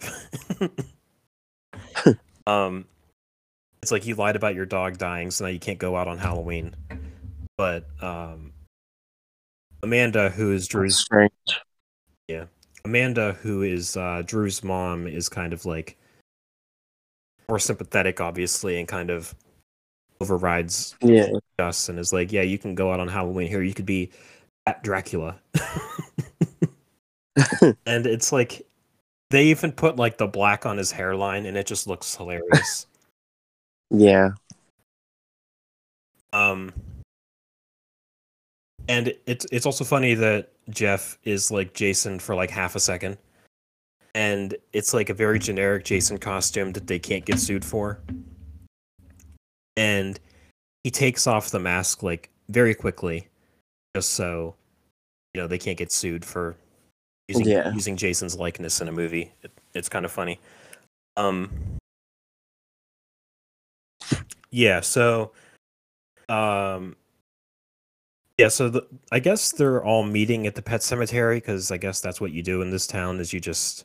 [2.47, 2.87] um
[3.83, 6.17] it's like you lied about your dog dying, so now you can't go out on
[6.19, 6.75] Halloween.
[7.57, 8.53] But um
[9.83, 11.33] Amanda, who is Drew's strange.
[12.27, 12.47] Yeah.
[12.85, 15.97] Amanda, who is uh, Drew's mom, is kind of like
[17.49, 19.35] more sympathetic, obviously, and kind of
[20.21, 21.29] overrides Yeah.
[21.59, 23.62] Gus and is like, "Yeah, you can go out on Halloween here.
[23.62, 24.11] You could be
[24.66, 25.41] at Dracula."
[27.87, 28.66] and it's like
[29.31, 32.87] they even put like the black on his hairline, and it just looks hilarious.
[33.91, 34.33] Yeah.
[36.35, 36.75] Um,
[38.87, 43.16] and it's it's also funny that Jeff is like Jason for like half a second,
[44.14, 48.01] and it's like a very generic Jason costume that they can't get sued for.
[49.79, 50.18] And
[50.83, 53.29] he takes off the mask like very quickly,
[53.95, 54.57] just so
[55.35, 56.57] you know they can't get sued for
[57.29, 57.72] using Yeah.
[57.72, 59.33] using Jason's likeness in a movie.
[59.43, 60.41] It, it's kind of funny.
[61.16, 61.51] Um.
[64.51, 64.81] Yeah.
[64.81, 65.33] So.
[66.29, 66.97] Um.
[68.39, 72.01] Yeah, so the, I guess they're all meeting at the pet cemetery because I guess
[72.01, 73.85] that's what you do in this town is you just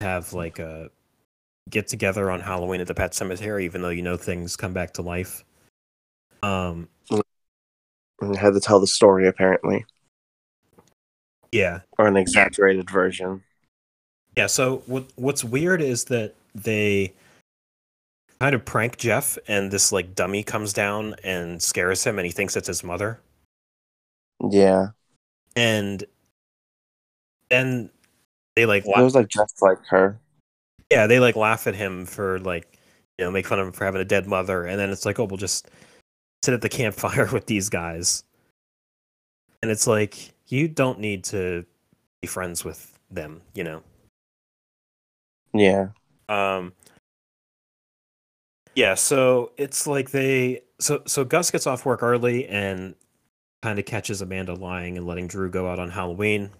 [0.00, 0.90] have like a
[1.70, 4.92] get together on Halloween at the pet cemetery, even though you know things come back
[4.94, 5.44] to life.
[6.42, 6.88] Um,
[8.20, 9.84] And had to tell the story apparently,
[11.52, 13.42] yeah, or an exaggerated version.
[14.36, 14.46] yeah.
[14.46, 17.12] So what what's weird is that they
[18.40, 22.32] kind of prank Jeff, and this like dummy comes down and scares him, and he
[22.32, 23.20] thinks it's his mother.
[24.50, 24.88] Yeah.
[25.56, 26.04] and
[27.50, 27.90] then
[28.56, 30.18] they like It was like just like her.
[30.92, 32.78] Yeah they like laugh at him for like
[33.18, 35.18] you know make fun of him for having a dead mother and then it's like
[35.18, 35.70] oh we'll just
[36.44, 38.24] sit at the campfire with these guys.
[39.62, 41.64] And it's like you don't need to
[42.20, 43.82] be friends with them you know?
[45.54, 45.88] Yeah.
[46.28, 46.72] um
[48.74, 52.94] yeah so it's like they so so gus gets off work early and
[53.62, 56.50] kind of catches amanda lying and letting drew go out on halloween.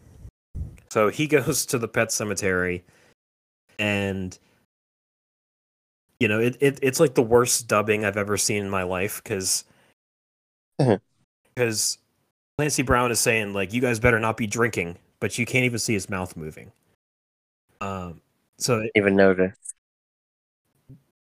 [0.91, 2.85] So he goes to the pet cemetery
[3.79, 4.39] and
[6.21, 9.23] you know it, it it's like the worst dubbing i've ever seen in my life
[9.23, 9.65] because
[11.55, 11.99] because
[12.59, 15.79] clancy brown is saying like you guys better not be drinking but you can't even
[15.79, 16.71] see his mouth moving
[17.81, 18.21] um
[18.59, 19.75] so Even noticed.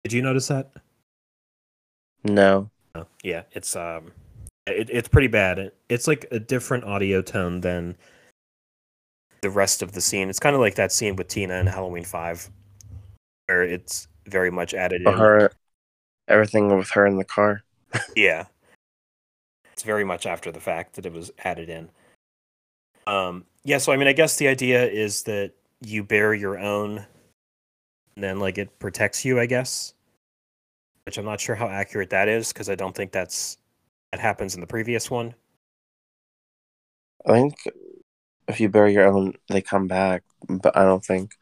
[0.04, 0.70] did you notice that
[2.24, 2.70] No.
[2.94, 4.12] Oh, yeah, it's um,
[4.66, 5.58] it, it's pretty bad.
[5.58, 7.96] It, it's like a different audio tone than
[9.44, 10.30] the rest of the scene.
[10.30, 12.50] It's kind of like that scene with Tina in Halloween Five,
[13.44, 15.12] where it's very much added in.
[15.12, 15.52] her,
[16.28, 17.62] everything with her in the car.
[18.16, 18.46] Yeah,
[19.72, 21.90] it's very much after the fact that it was added in.
[23.06, 27.04] Um, yeah, so I mean, I guess the idea is that you bear your own,
[28.16, 29.38] and then like it protects you.
[29.38, 29.92] I guess,
[31.04, 33.58] which I'm not sure how accurate that is because I don't think that's
[34.10, 35.34] that happens in the previous one.
[37.26, 37.54] I think
[38.48, 41.32] if you bury your own, they come back, but I don't think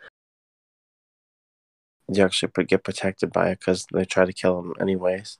[2.09, 5.39] you actually get protected by it because they try to kill them anyways.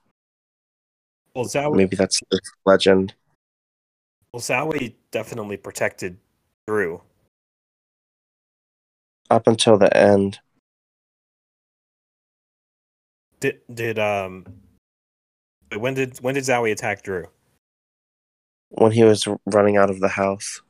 [1.35, 3.13] Well, Zowie, Maybe that's the legend.
[4.31, 6.17] well, Zowie definitely protected
[6.67, 7.01] Drew.
[9.29, 10.39] Up until the end,
[13.39, 14.45] Did did um,
[15.75, 17.27] when did when did Zowie attack Drew?
[18.69, 20.61] when he was running out of the house.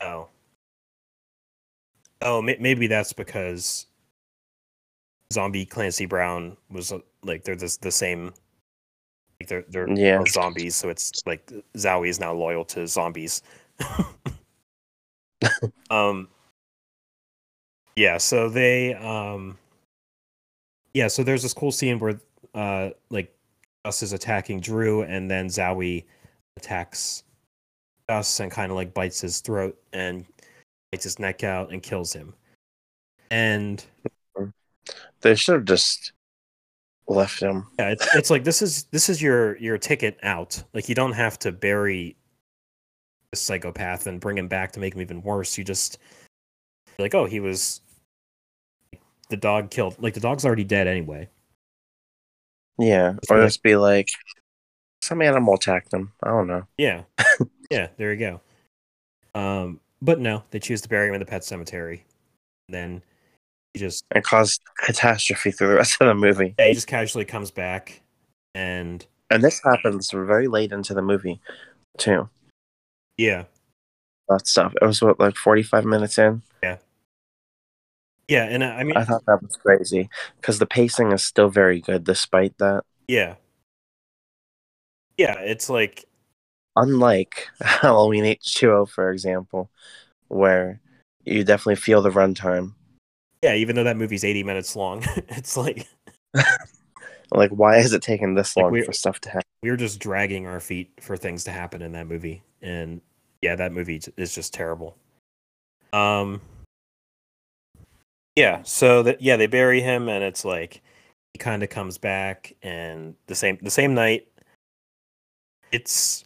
[0.00, 0.28] Oh.
[2.22, 3.86] Oh, may- maybe that's because
[5.32, 8.32] zombie Clancy Brown was uh, like they're the, the same.
[9.40, 10.24] Like they're they're Yeah.
[10.26, 11.46] zombies, so it's like
[11.76, 13.42] Zowie is now loyal to zombies.
[15.90, 16.28] um.
[17.96, 19.58] Yeah, so they um.
[20.94, 22.20] Yeah, so there's this cool scene where
[22.54, 23.34] uh like
[23.84, 26.04] Gus is attacking Drew, and then Zowie
[26.56, 27.22] attacks
[28.08, 30.24] And kind of like bites his throat and
[30.90, 32.34] bites his neck out and kills him.
[33.30, 33.84] And
[35.20, 36.12] They should have just
[37.06, 37.66] left him.
[37.78, 40.62] yeah, it's it's like this is this is your your ticket out.
[40.72, 42.16] Like you don't have to bury
[43.32, 45.58] a psychopath and bring him back to make him even worse.
[45.58, 45.98] You just
[46.98, 47.80] like, oh, he was
[49.28, 49.96] the dog killed.
[49.98, 51.28] Like the dog's already dead anyway.
[52.78, 54.08] Yeah, or just be like,
[55.02, 56.12] some animal attacked him.
[56.22, 56.64] I don't know.
[56.76, 57.02] Yeah,
[57.70, 57.88] yeah.
[57.96, 58.40] There you go.
[59.40, 62.04] Um, but no, they choose to bury him in the pet cemetery.
[62.68, 63.02] Then
[63.74, 66.56] he just And caused catastrophe through the rest of the movie.
[66.58, 68.02] yeah, he just casually comes back
[68.54, 71.40] and And this happens very late into the movie,
[71.98, 72.30] too.
[73.16, 73.44] yeah
[74.28, 74.74] that stuff.
[74.80, 76.42] It was what like forty five minutes in.
[76.62, 76.78] Yeah,
[78.28, 80.08] yeah, and I I mean, I thought that was crazy
[80.40, 82.84] because the pacing is still very good despite that.
[83.08, 83.36] yeah,
[85.16, 86.04] yeah, it's like
[86.76, 89.70] Unlike Halloween H two O, for example,
[90.28, 90.80] where
[91.24, 92.74] you definitely feel the runtime.
[93.42, 95.86] yeah, even though that movie's eighty minutes long, it's like
[97.30, 99.44] Like, why is it taking this Like, long we- for stuff to happen?
[99.62, 103.00] we were just dragging our feet for things to happen in that movie, and
[103.42, 104.96] yeah, that movie is just terrible.
[105.92, 106.40] Um,
[108.36, 110.80] yeah, so that yeah, they bury him, and it's like
[111.34, 114.28] he kind of comes back, and the same the same night,
[115.72, 116.24] it's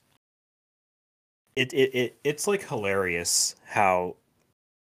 [1.57, 4.17] it it, it it's like hilarious how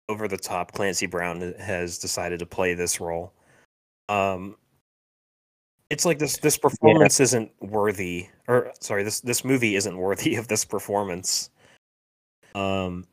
[0.08, 3.32] over the top Clancy Brown has decided to play this role.
[4.08, 4.56] Um,
[5.90, 10.48] it's like this this performance isn't worthy, or sorry, this this movie isn't worthy of
[10.48, 11.50] this performance.
[12.54, 13.06] Um,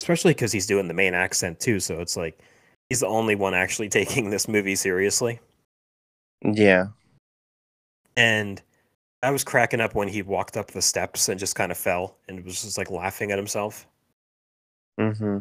[0.00, 2.38] especially because he's doing the Maine accent too, so it's like
[2.88, 5.40] he's the only one actually taking this movie seriously.
[6.42, 6.88] Yeah,
[8.16, 8.60] And
[9.22, 12.16] I was cracking up when he walked up the steps and just kind of fell
[12.28, 13.86] and was just like laughing at himself.
[15.00, 15.38] Mm-hmm.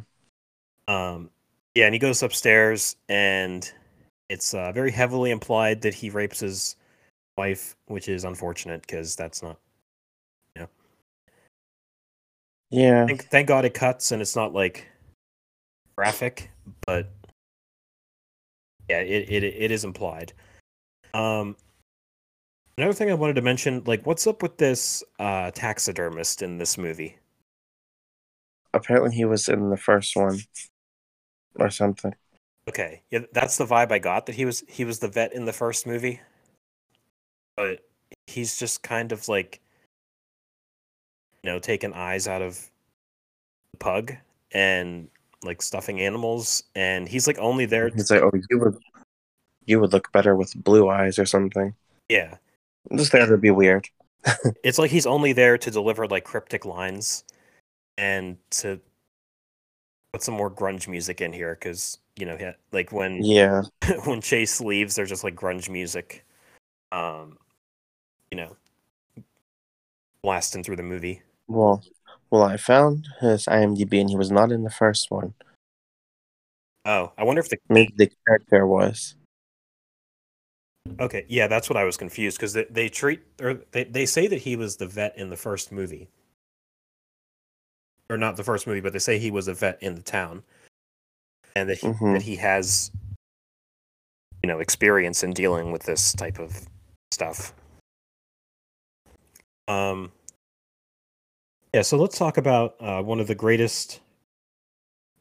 [0.94, 1.30] Um,
[1.74, 3.70] yeah, and he goes upstairs, and
[4.30, 6.76] it's uh, very heavily implied that he rapes his
[7.38, 9.58] wife, which is unfortunate because that's not.
[12.70, 13.06] yeah.
[13.06, 14.88] Thank, thank God it cuts and it's not like
[15.98, 16.50] graphic,
[16.86, 17.10] but
[18.90, 20.34] yeah, it it, it is implied.
[21.14, 21.56] Um,
[22.78, 26.78] another thing I wanted to mention, like, what's up with this uh, taxidermist in this
[26.78, 27.18] movie?
[28.74, 30.40] Apparently, he was in the first one
[31.56, 32.14] or something.
[32.68, 35.46] Okay, yeah, that's the vibe I got that he was he was the vet in
[35.46, 36.20] the first movie,
[37.56, 37.82] but
[38.28, 39.62] he's just kind of like,
[41.44, 42.70] you know, taking eyes out of
[43.72, 44.14] the pug
[44.52, 45.08] and
[45.44, 47.90] like stuffing animals, and he's like only there.
[47.90, 48.78] He's like, "Oh, you would,
[49.66, 51.76] you would look better with blue eyes or something."
[52.10, 52.38] yeah,
[52.96, 53.88] Just there to be weird.
[54.64, 57.24] it's like he's only there to deliver like cryptic lines
[57.98, 58.80] and to
[60.14, 63.64] put some more grunge music in here because you know, like when Yeah,
[64.06, 66.26] when Chase leaves, there's just like grunge music,
[66.92, 67.38] um,
[68.32, 68.56] you know,
[70.24, 71.22] blasting through the movie.
[71.48, 71.84] well,
[72.30, 75.34] well, I found his IMDb, and he was not in the first one.
[76.86, 79.16] Oh, I wonder if the Maybe the character was.
[81.00, 84.28] Okay, yeah, that's what I was confused because they, they treat or they they say
[84.28, 86.10] that he was the vet in the first movie,
[88.10, 90.44] or not the first movie, but they say he was a vet in the town,
[91.56, 92.14] and that he, Mhm.
[92.14, 92.92] that he has,
[94.44, 96.68] you know, experience in dealing with this type of
[97.12, 97.54] stuff.
[99.68, 100.12] Um.
[101.74, 104.00] Yeah, so let's talk about uh, one of the greatest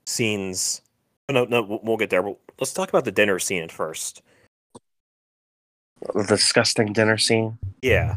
[0.07, 0.83] scenes.
[1.29, 2.23] Oh, no, no, we'll- we'll get there.
[2.61, 4.23] Let's talk about the dinner scene at first.
[6.13, 7.59] The disgusting dinner scene.
[7.83, 8.17] Yeah.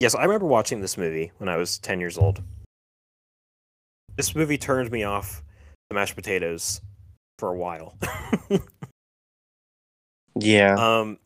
[0.00, 2.42] Yes, I remember watching this movie when I was 10 years old.
[4.16, 5.42] This movie turned me off
[5.88, 6.80] the mashed potatoes
[7.38, 7.96] for a while.
[10.40, 11.18] Yeah, um,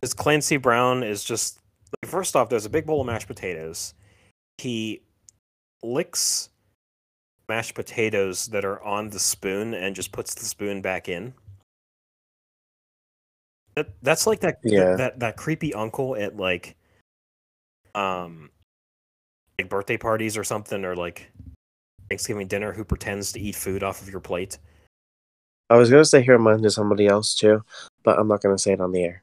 [0.00, 1.60] this Clancy Brown is just
[2.02, 3.94] like, first off, there's a big bowl of mashed potatoes.
[4.58, 5.02] He
[5.82, 6.50] licks
[7.48, 11.32] mashed potatoes that are on the spoon and just puts the spoon back in.
[13.78, 14.96] That, that's like that, Yeah.
[14.96, 16.74] that that creepy uncle at like
[17.94, 18.50] um
[19.56, 21.30] like birthday parties or something or like
[22.08, 24.58] Thanksgiving dinner who pretends to eat food off of your plate.
[25.70, 27.62] I was gonna say he reminded of somebody else too,
[28.02, 29.22] but I'm not gonna say it on the air,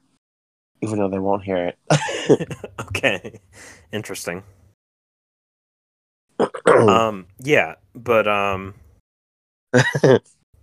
[0.82, 2.58] even though they won't hear it.
[2.88, 3.42] okay.
[3.92, 4.42] Interesting.
[6.66, 8.74] um yeah but um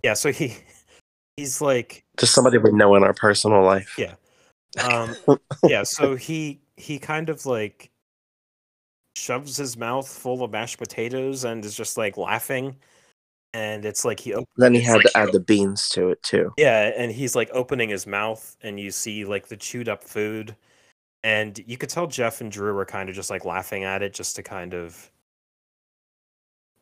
[0.03, 0.55] yeah so he
[1.37, 3.95] he's like Just somebody we know in our personal life.
[3.97, 4.15] Yeah.
[4.87, 5.15] um
[5.67, 7.89] yeah so he he kind of like
[9.15, 12.75] shoves his mouth full of mashed potatoes and is just like laughing
[13.53, 16.21] and it's like he op- Then he had like to add the beans to it
[16.23, 16.51] too.
[16.57, 20.55] yeah and he's like opening his mouth and you see like the chewed up food
[21.23, 24.13] and you could tell jeff and drew were kind of just like laughing at it
[24.13, 25.11] just to kind of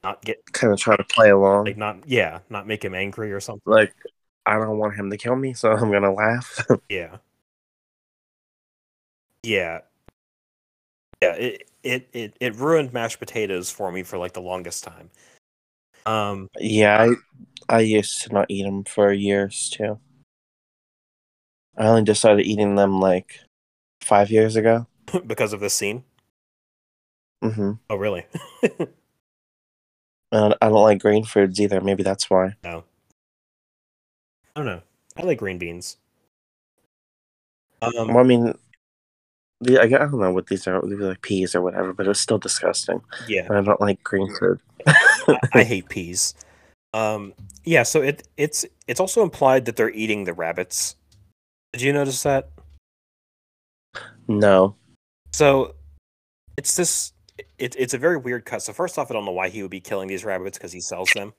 [0.04, 1.66] not get Kind of try to play along.
[1.66, 3.94] like not yeah not make him angry or something Like,
[4.46, 6.66] I don't want him to kill me, so I'm gonna laugh.
[6.90, 7.18] yeah
[9.44, 9.80] yeah
[11.22, 15.10] yeah it, it it it ruined mashed potatoes for me for like the longest time
[16.06, 17.10] um yeah,
[17.70, 20.00] I I used to not eat them for years too.
[21.78, 23.40] I only just started eating them like
[24.02, 24.88] five years ago.
[25.28, 26.04] because of this scene
[27.42, 28.26] hmm oh really
[30.32, 31.82] And I don't like green foods either.
[31.82, 32.56] Maybe that's why.
[32.64, 32.86] No.
[34.56, 34.82] I don't know.
[35.18, 35.98] I like green beans.
[37.82, 38.54] Um, Well, I mean,
[39.62, 40.82] the, I, I don't know what these are.
[40.82, 43.02] These are like peas or whatever, but it was still disgusting.
[43.28, 43.46] yeah.
[43.46, 44.60] And I don't like green food.
[44.88, 46.34] I, I hate peas.
[46.94, 47.34] Um,
[47.64, 50.96] yeah, so it it's it's also implied that they're eating the rabbits.
[51.72, 52.50] Did you notice that?
[54.28, 54.76] no.
[55.32, 55.76] So
[56.58, 57.14] it's this
[57.58, 58.62] it, it's a very weird cut.
[58.62, 60.82] So first off, I don't know why he would be killing these rabbits because he
[60.82, 61.34] sells them.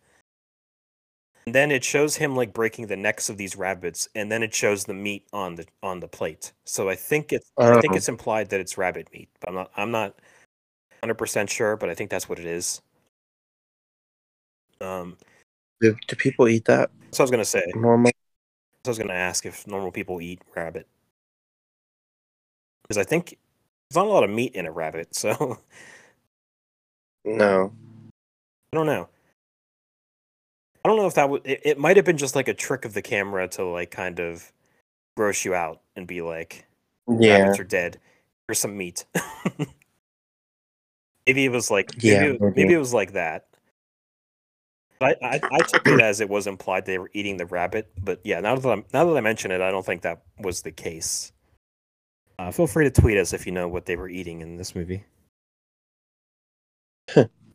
[1.47, 4.55] And then it shows him like breaking the necks of these rabbits, and then it
[4.55, 6.53] shows the meat on the on the plate.
[6.65, 7.97] So I think it's I think Oh.
[7.97, 9.29] it's implied that it's rabbit meat.
[9.41, 10.19] But I'm not I'm not
[11.03, 12.81] hundred percent sure, but I think that's what it is.
[14.81, 15.17] Um,
[15.81, 18.11] Do, do people eat that so I was gonna say, normal?
[18.85, 20.89] So I was going to ask if normal people eat rabbit.
[22.83, 23.39] Because I think
[23.89, 25.59] there's not a lot of meat in a rabbit, so
[27.25, 27.73] No.
[28.73, 29.09] I don't know.
[30.85, 31.43] I don't know if that would.
[31.47, 34.21] It, it might have been just like a trick of the camera to like kind
[34.21, 34.53] of
[35.17, 36.67] gross you out and be like,
[37.09, 37.39] Yeah.
[37.39, 38.01] rabbits are dead.
[38.49, 39.05] Here's some meat.
[41.27, 42.55] maybe it was like maybe, Yeah, it, maybe.
[42.57, 43.47] maybe it was like that.
[45.01, 47.91] I, I, I took it as it was implied they were eating the rabbit.
[48.03, 50.63] But yeah, now that I'm, now that I mention it, I don't think that was
[50.63, 51.33] the case.
[52.39, 54.75] Uh, feel free to tweet us if you know what they were eating in this
[54.75, 55.05] movie.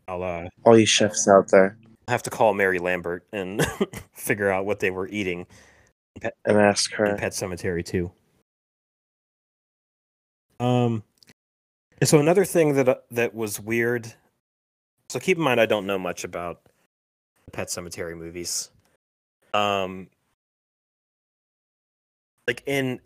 [0.07, 1.77] I'll uh, All you chefs out there,
[2.07, 3.65] have to call Mary Lambert and
[4.13, 5.45] figure out what they were eating
[6.21, 7.15] and ask in her.
[7.15, 8.11] Pet Sematary Two.
[10.59, 11.03] Um,
[11.99, 14.13] and so another thing that uh, that was weird.
[15.09, 16.61] So keep in mind, I don't know much about
[17.45, 18.71] the Pet Sematary movies.
[19.53, 20.07] Um,
[22.47, 22.99] like in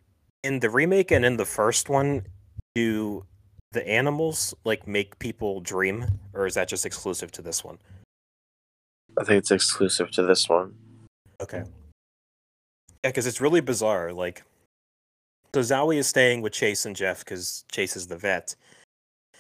[0.44, 2.26] in the remake and in the first one,
[2.76, 3.26] do
[3.72, 7.78] the animals like make people dream, or is that just exclusive to this one?
[9.20, 10.74] I think it's exclusive to this one.
[11.42, 11.64] Okay.
[13.04, 14.14] Yeah, because it's really bizarre.
[14.14, 14.44] Like,
[15.54, 18.56] so Zowie is staying with Chase and Jeff because Chase is the vet,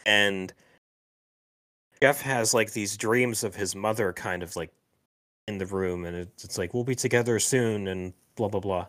[0.05, 0.53] and
[2.01, 4.71] Jeff has like these dreams of his mother, kind of like
[5.47, 8.87] in the room, and it's, like we'll be together soon, and blah blah blah.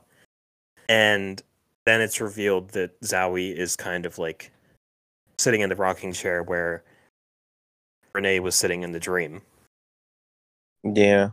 [0.88, 1.42] And
[1.84, 4.50] then it's revealed that Zowie is kind of like
[5.38, 6.82] sitting in the rocking chair where
[8.14, 9.42] Renee was sitting in the dream.
[10.84, 11.30] Yeah.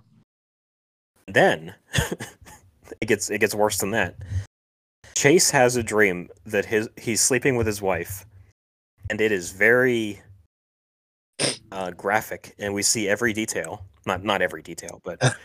[1.28, 1.76] Then
[3.02, 4.16] it gets it gets worse than that.
[5.16, 8.26] Chase has a dream that his he's sleeping with his wife,
[9.10, 10.22] and it is very
[11.72, 13.84] uh, graphic, and we see every detail.
[14.06, 15.22] Not not every detail, but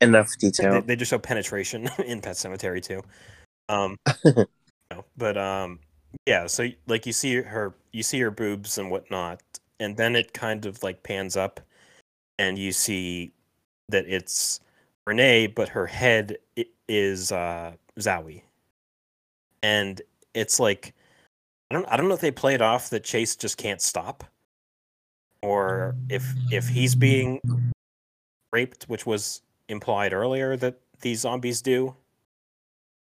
[0.00, 0.82] Enough they, detail.
[0.82, 3.02] they just show penetration in Pet Sematary Two.
[3.68, 3.96] Um,
[5.16, 5.78] but um,
[6.26, 6.46] yeah.
[6.46, 9.40] So like you see her, you see her boobs and whatnot,
[9.82, 11.60] and then it kind of like pans up,
[12.38, 13.32] and you see
[13.88, 14.60] that it's
[15.06, 16.38] Renee, but her head
[16.88, 18.42] is uh, Zowie,
[19.62, 20.00] and
[20.34, 20.94] it's like
[21.70, 24.24] I don't I don't know if they play it off that Chase just can't stop,
[25.42, 27.40] or if if he's being
[28.52, 31.96] raped, which was implied earlier that these zombies do,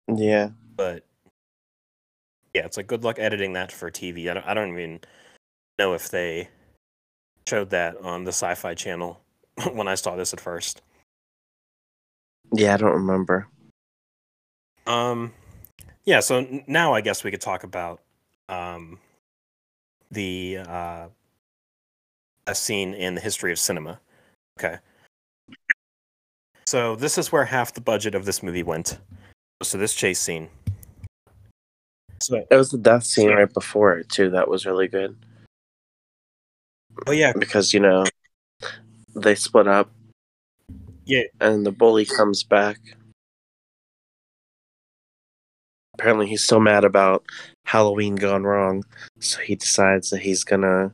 [0.09, 0.51] Yeah.
[0.77, 1.05] but
[2.55, 4.31] yeah, it's like good luck editing that for TV.
[4.31, 5.01] I don't, I don't even
[5.79, 6.49] know if they
[7.49, 9.21] showed that on the Sci-Fi Channel
[9.73, 10.83] when I saw this at first.
[12.53, 13.49] Yeah, I don't remember.
[14.87, 15.33] Um,
[16.05, 16.21] yeah.
[16.21, 18.01] So now I guess we could talk about
[18.49, 18.99] um
[20.11, 21.07] the uh
[22.47, 24.01] a scene in the history of cinema.
[24.59, 24.79] Okay.
[26.67, 28.99] So this is where half the budget of this movie went.
[29.63, 30.49] So this chase scene.
[32.21, 34.31] So It was the death scene right before it too.
[34.31, 35.17] That was really good
[37.07, 38.05] oh yeah, because you know
[39.15, 39.91] they split up
[41.05, 41.25] yeah.
[41.41, 42.79] and the bully comes back.
[45.95, 47.25] Apparently, he's so mad about
[47.65, 48.85] Halloween gone wrong,
[49.21, 50.93] so he decides that he's gonna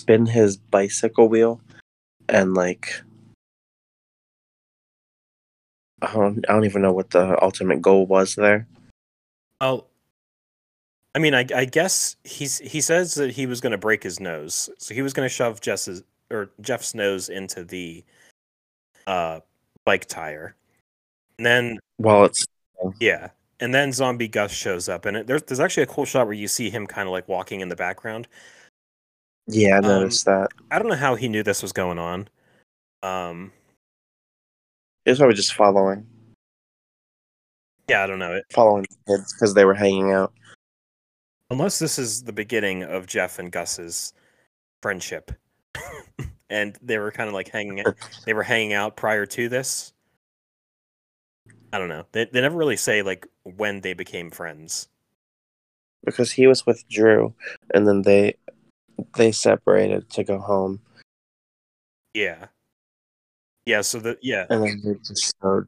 [0.00, 1.60] spin his bicycle wheel
[2.28, 3.02] and like
[6.00, 8.66] I don't, I don't even know what the ultimate goal was there.
[9.60, 9.84] Oh,
[11.14, 14.18] I mean, I, I guess he's he says that he was going to break his
[14.18, 18.02] nose, so he was going to shove Jess's or Jeff's nose into the
[19.06, 19.40] uh
[19.84, 20.56] bike tire,
[21.38, 22.46] and then while it's
[22.98, 23.28] yeah,
[23.60, 26.34] and then Zombie Gus shows up, and it, there's there's actually a cool shot where
[26.34, 28.26] you see him kind of like walking in the background.
[29.48, 30.48] yeah, I Um, noticed that.
[30.70, 32.28] I don't know how he knew this was going on.
[33.02, 33.52] Um,
[35.04, 36.06] He was probably just following
[37.88, 38.46] yeah, I don't know it.
[38.50, 40.32] following kids because they were hanging out.
[41.52, 44.14] Unless this is the beginning of Jeff and Gus's
[44.80, 45.32] friendship,
[46.50, 47.80] and they were kind of like hanging.
[47.80, 47.94] out-
[48.24, 49.92] They were hanging out prior to this.
[51.72, 52.06] I don't know.
[52.12, 54.88] They they never really say like when they became friends.
[56.04, 57.34] because he was with Drew,
[57.74, 58.34] and then they
[59.16, 60.80] they separated to go home,
[62.14, 62.46] Yeah.
[63.66, 63.82] Yeah.
[63.82, 65.66] So the yeah and then they just showed.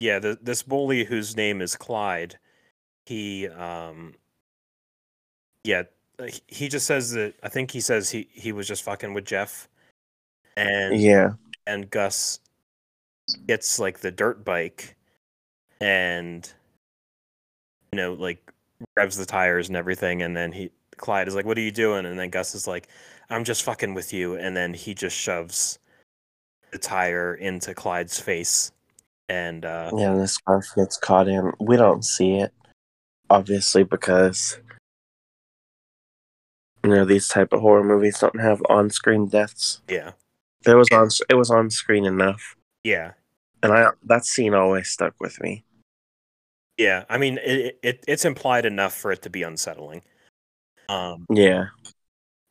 [0.00, 2.38] yeah the this bully whose name is Clyde,
[3.04, 4.14] he um.
[5.66, 5.82] Yeah,
[6.18, 9.24] uh, he- just says that I think he says he he was just fucking with
[9.24, 9.68] Jeff,
[10.56, 11.32] and Yeah,
[11.66, 12.40] and Gus
[13.46, 14.96] gets like the dirt bike
[15.80, 16.50] and
[17.92, 18.52] you know like
[18.96, 20.22] revs the tires and everything.
[20.22, 22.06] And then he Clyde is like what are you doing?
[22.06, 22.88] And then Gus is like
[23.28, 24.36] I'm just fucking with you.
[24.36, 25.78] And then he just shoves
[26.70, 28.70] the tire into Clyde's face.
[29.28, 30.14] And uh yeah.
[30.14, 31.52] This car gets caught in.
[31.58, 32.52] We don't see it,
[33.28, 34.58] obviously, because
[36.86, 39.82] you know these type of horror movies don't have on-screen deaths.
[39.88, 40.12] yeah
[40.64, 41.08] It was on.
[41.28, 43.12] It was on screen enough, yeah
[43.62, 45.64] and I that scene always stuck with me.
[46.78, 50.02] yeah I mean it, it it's implied enough for it to be unsettling
[50.88, 51.66] um Yeah,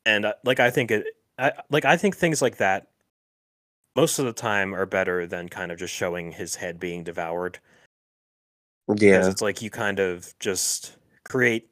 [0.05, 1.05] and uh, like I think it,
[1.39, 2.87] I, like I think things like that
[3.95, 7.59] most of the time are better than kind of just showing his head being devoured.
[8.87, 11.69] Because yeah, it's like you kind of just create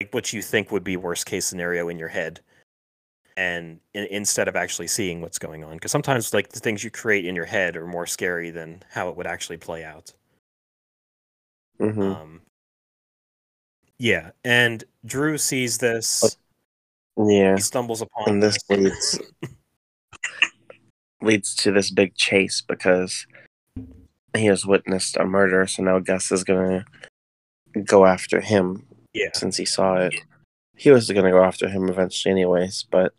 [0.00, 2.40] like what you think would be worst case scenario in your head,
[3.36, 6.90] and in, instead of actually seeing what's going on, because sometimes like the things you
[6.90, 10.12] create in your head are more scary than how it would actually play out.
[11.78, 12.40] hmm Um,
[13.98, 16.36] yeah, and Drew sees this.
[17.18, 17.56] yeah.
[17.56, 19.20] He stumbles upon And this leads
[21.22, 23.26] leads to this big chase because
[24.34, 26.86] he has witnessed a murder, so now Gus is gonna
[27.84, 30.14] go after him Yeah, since he saw it.
[30.76, 33.12] He was gonna go after him eventually, anyways, but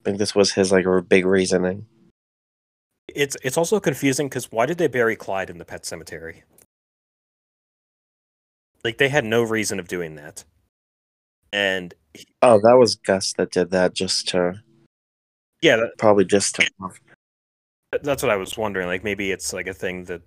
[0.00, 1.86] I think this was his like r- big reasoning.
[3.08, 6.44] it's it's also confusing because why did they bury Clyde in the pet cemetery?
[8.84, 10.44] Like they had no reason of doing that,
[11.52, 11.94] and
[12.42, 14.60] Oh, that was Gus that did that, just to
[15.60, 16.68] yeah, that, probably just to.
[18.02, 18.88] that's what I was wondering.
[18.88, 20.22] Like maybe it's like a thing that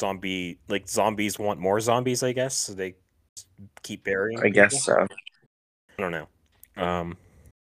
[0.00, 2.22] zombie like zombies want more zombies.
[2.22, 2.94] I guess so they
[3.82, 4.40] keep burying.
[4.42, 5.06] I guess people?
[5.08, 5.16] so.
[5.98, 6.28] I don't know.
[6.76, 7.16] Um,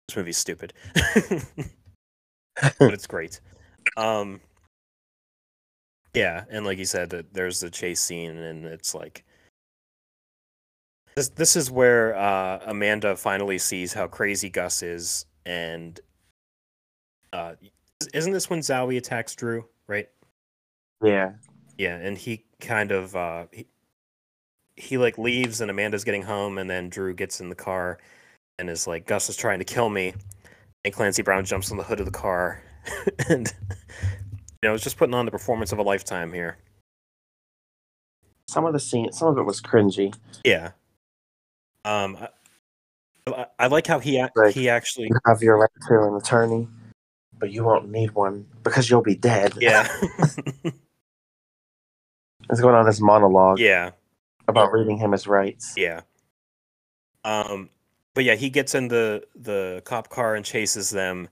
[0.08, 3.40] this movie's stupid, but it's great.
[3.96, 4.40] Um,
[6.14, 9.24] yeah, and like you said, that there's the chase scene, and it's like
[11.16, 11.28] this.
[11.28, 16.00] This is where uh, Amanda finally sees how crazy Gus is, and
[17.32, 17.54] uh,
[18.14, 19.66] isn't this when Zowie attacks Drew?
[19.86, 20.08] Right?
[21.02, 21.32] Yeah,
[21.78, 23.66] Yeah, and he kind of uh he,
[24.76, 27.98] he like leaves and Amanda's getting home and then Drew gets in the car
[28.58, 30.14] and is like Gus is trying to kill me
[30.84, 32.62] and Clancy Brown jumps on the hood of the car
[33.28, 33.52] and
[34.62, 36.56] you know, it's just putting on the performance of a lifetime here.
[38.48, 40.14] some of the scene, some of it was cringy.
[40.44, 40.72] Yeah.
[41.84, 42.16] Um
[43.26, 44.54] I, I, like how he Right.
[44.54, 46.68] he actually You have your right to an attorney,
[47.38, 49.54] but you won't need one because you'll be dead.
[49.60, 49.88] yeah.
[52.50, 53.90] It's going on this monologue yeah.
[54.48, 55.74] about reading him his rights.
[55.76, 56.02] Yeah.
[57.24, 57.70] Um,
[58.14, 61.28] but yeah, he gets in the the cop car and chases them,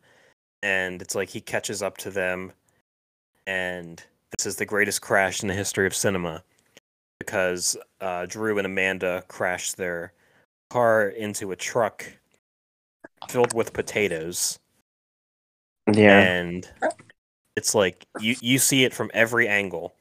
[0.63, 2.53] and it's like he catches up to them,
[3.47, 4.03] and
[4.37, 6.43] this is the greatest crash in the history of cinema,
[7.19, 10.13] because uh, Drew and Amanda crashed their
[10.71, 12.11] car into a truck
[13.29, 14.59] filled with potatoes,
[15.93, 16.69] Yeah, and
[17.55, 19.95] it's like you you see it from every angle.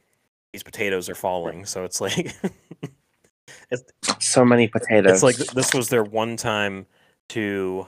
[0.53, 2.35] These potatoes are falling, so it's like.
[4.19, 5.11] so many potatoes.
[5.11, 6.85] It's like this was their one time
[7.29, 7.87] to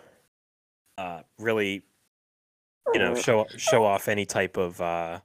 [0.97, 1.83] uh, really,
[2.93, 5.19] you know, show show off any type of, uh,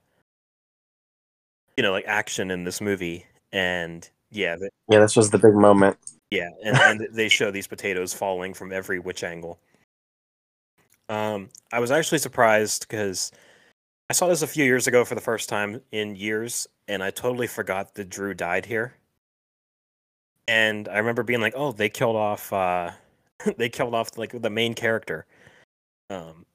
[1.77, 3.25] you know, like action in this movie.
[3.51, 5.97] And yeah, th- yeah, this was the big moment.
[6.31, 9.59] yeah, and, and they show these potatoes falling from every which angle.
[11.07, 13.31] Um, I was actually surprised because
[14.09, 17.11] I saw this a few years ago for the first time in years, and I
[17.11, 18.95] totally forgot that Drew died here.
[20.47, 22.91] And I remember being like, "Oh, they killed off, uh,
[23.57, 25.27] they killed off like the main character."
[26.09, 26.45] Um,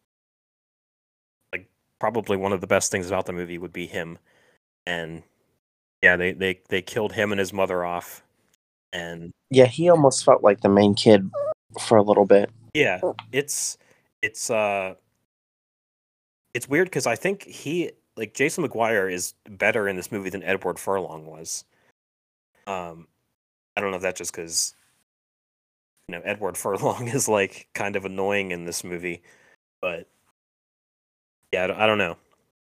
[1.53, 1.69] like
[2.01, 4.19] probably one of the best things about the movie would be him,
[4.85, 5.23] and
[6.03, 8.25] yeah, they they they killed him and his mother off,
[8.93, 11.31] and Yeah, he almost felt like the main kid
[11.81, 12.51] for a little bit.
[12.75, 13.79] Yeah, it's
[14.23, 14.95] it's uh
[16.53, 20.43] it's weird because I think he like Jason McGuire is better in this movie than
[20.43, 21.65] Edward Furlong was.
[22.67, 23.07] Um,
[23.77, 24.75] I don't know if that's just because
[26.09, 29.23] you know Edward Furlong is like kind of annoying in this movie,
[29.81, 30.09] but
[31.53, 32.17] yeah, I don't, I don't know.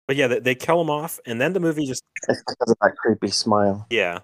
[0.06, 2.76] But yeah, they, they kill him off, and then the movie just It's because of
[2.82, 3.86] that creepy smile.
[3.90, 4.20] yeah.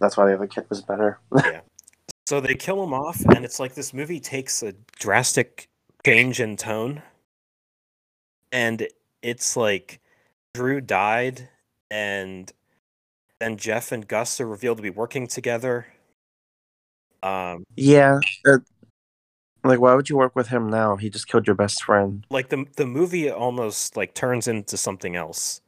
[0.00, 1.20] That's why the other kid was better.
[1.44, 1.60] Yeah.
[2.26, 5.68] So they kill him off, and it's like this movie takes a drastic
[6.04, 7.02] change in tone.
[8.50, 8.88] And
[9.26, 10.00] it's like
[10.54, 11.48] Drew died,
[11.90, 12.50] and
[13.40, 15.88] then Jeff and Gus are revealed to be working together.
[17.24, 18.20] Um, yeah.
[18.46, 18.58] uh,
[19.64, 20.94] like, why would you work with him now?
[20.94, 22.24] He just killed your best friend.
[22.30, 25.60] like the the movie almost like turns into something else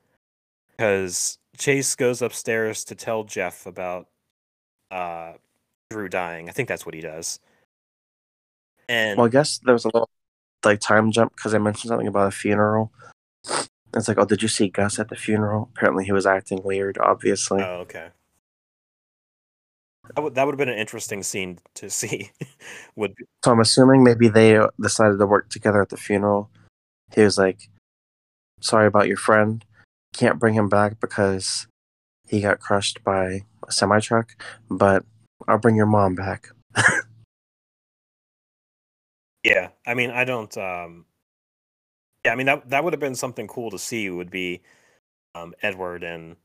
[0.70, 4.06] because Chase goes upstairs to tell Jeff about
[4.92, 5.32] uh
[5.90, 6.48] Drew dying.
[6.48, 7.40] I think that's what he does.
[8.88, 10.10] And Well, I guess there was a little
[10.64, 12.92] like time jump because I mentioned something about a funeral.
[13.94, 15.70] It's like, oh, did you see Gus at the funeral?
[15.74, 16.98] Apparently, he was acting weird.
[16.98, 18.08] Obviously, oh, okay.
[20.14, 22.30] That would that would have been an interesting scene to see.
[22.96, 26.50] would be, so I'm assuming maybe they decided to work together at the funeral.
[27.14, 27.68] He was like,
[28.60, 29.64] "Sorry about your friend.
[30.14, 31.66] Can't bring him back because
[32.26, 34.30] he got crushed by a semi truck,
[34.70, 35.04] but
[35.46, 36.48] I'll bring your mom back."
[39.42, 39.68] yeah.
[39.86, 40.56] I mean, I don't.
[40.58, 41.06] um
[42.24, 44.10] Yeah, I mean that that would have been something cool to see.
[44.10, 44.62] Would be
[45.34, 46.36] um Edward and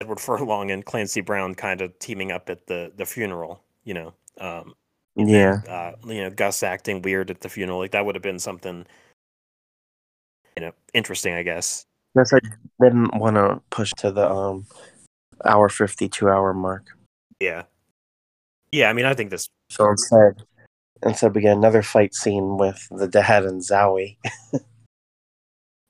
[0.00, 3.62] Edward Furlong and Clancy Brown kind of teaming up at the the funeral.
[3.84, 4.14] You know.
[4.40, 4.74] Um,
[5.16, 7.78] yeah, uh, you know, Gus acting weird at the funeral.
[7.78, 8.86] Like that would have been something,
[10.56, 11.84] you know, interesting, I guess.
[12.16, 12.38] guess I
[12.80, 14.66] didn't want to push to the um
[15.44, 16.86] hour fifty two hour mark.
[17.40, 17.64] Yeah.
[18.70, 19.48] Yeah, I mean, I think this.
[19.70, 20.42] So instead,
[21.02, 24.18] instead we get another fight scene with the dad and Zowie.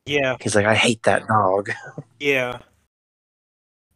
[0.08, 1.70] Yeah, He's like, "I hate that dog."
[2.18, 2.58] yeah,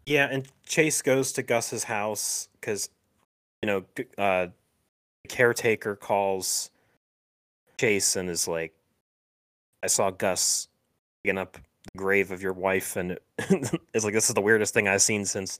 [0.06, 0.28] yeah.
[0.30, 2.90] And Chase goes to Gus's house because,
[3.62, 3.78] you know,
[4.18, 4.48] uh,
[5.22, 6.70] the caretaker calls
[7.80, 8.72] Chase and is like,
[9.82, 10.68] "I saw Gus
[11.24, 11.60] digging up the
[11.98, 15.58] grave of your wife," and it's like, "This is the weirdest thing I've seen since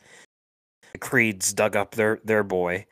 [0.93, 2.87] the Creeds dug up their their boy."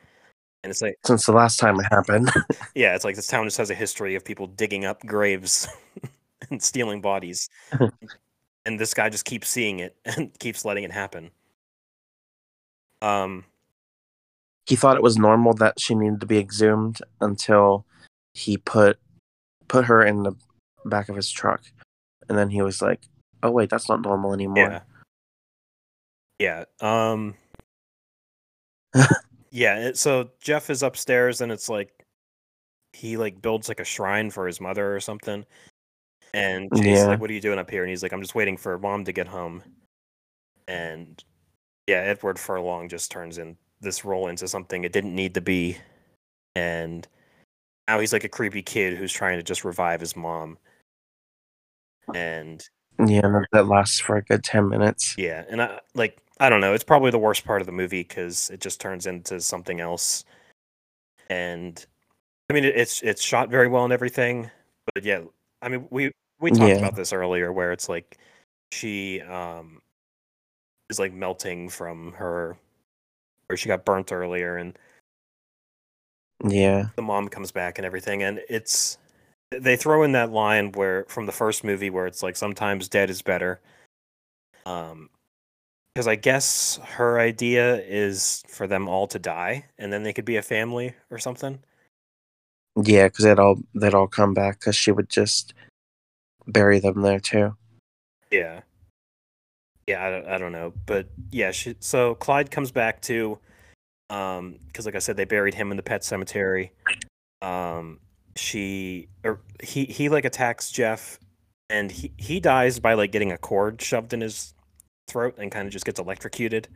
[0.63, 2.31] And it's like, Since the last time it happened,
[2.75, 5.67] Yeah, it's like this town just has a history of people digging up graves
[6.51, 7.49] and stealing bodies.
[8.65, 11.31] and this guy just keeps seeing it and keeps letting it happen.
[13.01, 13.45] Um
[14.67, 17.85] he thought it was normal that she needed to be exhumed until
[18.35, 18.99] he put
[19.67, 20.33] put her in the
[20.85, 21.63] back of his truck,
[22.29, 23.01] and then he was like,
[23.41, 24.83] "Oh wait, that's not normal anymore."
[26.39, 26.63] yeah.
[26.63, 26.65] Yeah.
[26.79, 27.35] Um
[29.51, 31.91] Yeah, it, so Jeff is upstairs and it's like
[32.93, 35.45] he like builds like a shrine for his mother or something.
[36.33, 37.07] And is Yeah.
[37.07, 37.83] like, What are you doing up here?
[37.83, 39.63] And he's like, I'm just waiting for mom to get home.
[40.67, 41.21] And
[41.87, 45.77] yeah, Edward Furlong just turns in this role into something it didn't need to be.
[46.55, 47.07] And
[47.87, 50.57] now he's like a creepy kid who's trying to just revive his mom.
[52.13, 52.63] And
[53.05, 55.15] Yeah, that lasts for a good ten minutes.
[55.17, 56.73] yeah, and I like I don't know.
[56.73, 60.25] It's probably the worst part of the movie because it just turns into something else.
[61.29, 61.83] And
[62.49, 64.49] I mean, it's it's shot very well and everything,
[64.93, 65.21] but yeah,
[65.61, 66.11] I mean, we
[66.41, 66.77] we talked Yeah.
[66.79, 68.17] about this earlier, where it's like
[68.71, 69.81] she um
[70.89, 72.57] is like melting from her,
[73.47, 74.77] where she got burnt earlier, and
[76.43, 78.97] Yeah, the mom comes back and everything, and it's
[79.51, 83.09] they throw in that line where from the first movie where it's like sometimes dead
[83.09, 83.59] is better.
[84.65, 85.09] Um,
[85.93, 90.25] because I guess her idea is for them all to die, and then they could
[90.25, 91.59] be a family or something.
[92.81, 95.53] yeah, because they'd all they'd all come back because she would just
[96.47, 97.55] bury them there too.
[98.31, 98.61] Yeah.
[99.87, 101.51] Yeah, I don't, I don't know, but yeah.
[101.51, 103.39] She, so Clyde comes back to
[104.09, 106.71] um, because like I said, they buried him in the pet cemetery.
[107.41, 107.99] Um,
[108.35, 111.19] she or he he like attacks Jeff,
[111.69, 114.53] and he he dies by like getting a cord shoved in his
[115.09, 116.67] throat and kind of just gets electrocuted.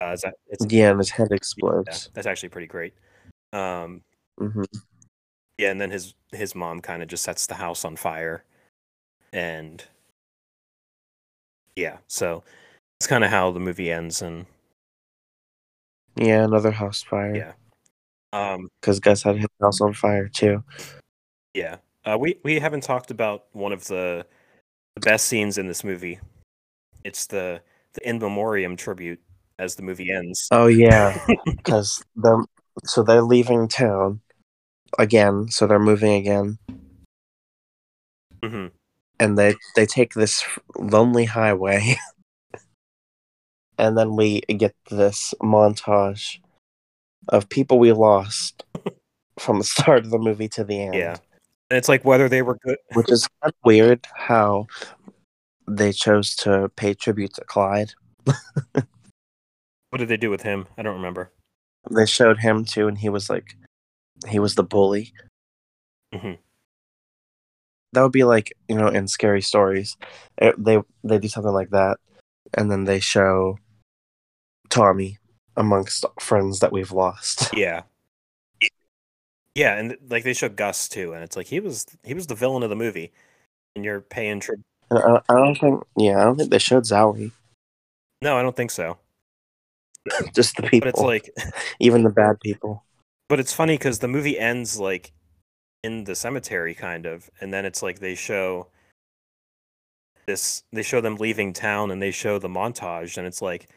[0.00, 2.08] Uh, that, it's, Yeah, and his head yeah, explodes.
[2.14, 2.94] that's actually pretty great.
[3.52, 4.00] Um,
[4.38, 4.64] hmm
[5.58, 8.44] yeah, and then his his mom kind of just sets the house on fire,
[9.32, 9.84] and
[11.76, 12.42] yeah, so
[12.98, 14.46] it's kind of how the movie ends, and
[16.16, 17.34] Yeah, another house fire.
[17.36, 17.52] Yeah.
[18.32, 20.62] um, because Gus had his house on fire too.
[21.54, 24.26] yeah, uh, we we haven't talked about one of the
[24.94, 26.20] the best scenes in this movie.
[27.04, 27.62] It's the
[27.94, 29.20] the in memoriam tribute
[29.58, 30.48] as the movie ends.
[30.50, 31.12] Oh yeah,
[31.56, 32.46] because them.
[32.84, 34.20] So they're leaving town
[34.98, 35.48] again.
[35.50, 36.58] So they're moving again,
[38.42, 38.79] hmm
[39.20, 40.42] and they they take this
[40.76, 41.96] lonely highway,
[43.78, 46.38] and then we get this montage
[47.28, 48.64] of people we lost
[49.38, 50.94] from the start of the movie to the end.
[50.94, 51.16] Yeah.
[51.70, 52.78] And it's like whether they were good.
[52.94, 54.66] Which is kind of weird how
[55.68, 57.92] they chose to pay tribute to Clyde.
[58.24, 60.66] What did they do with him?
[60.78, 61.30] I don't remember.
[61.90, 63.56] They showed him too, and he was like,
[64.28, 65.12] he was the bully.
[66.12, 66.38] Mhm.
[67.92, 69.96] That would be like you know in scary stories,
[70.38, 71.98] eh, they they do something like that,
[72.54, 73.58] and then they show
[74.68, 75.18] Tommy
[75.56, 77.52] amongst friends that we've lost.
[77.56, 77.82] Yeah.
[79.56, 82.36] Yeah, and like they show Gus too, and it's like he was he was the
[82.36, 83.10] villain of the movie,
[83.74, 84.64] and you're paying tribute.
[84.92, 87.32] I, I don't think, yeah, I don't think they showed Zowie.
[88.22, 88.98] No, I don't think so.
[90.34, 91.30] Just the people, But it's like,
[91.80, 92.84] even the bad people.
[93.28, 95.12] but it's funny because the movie ends like
[95.82, 98.68] in the cemetery, kind of, and then it's like they show
[100.26, 100.64] this.
[100.72, 103.68] They show them leaving town, and they show the montage, and it's like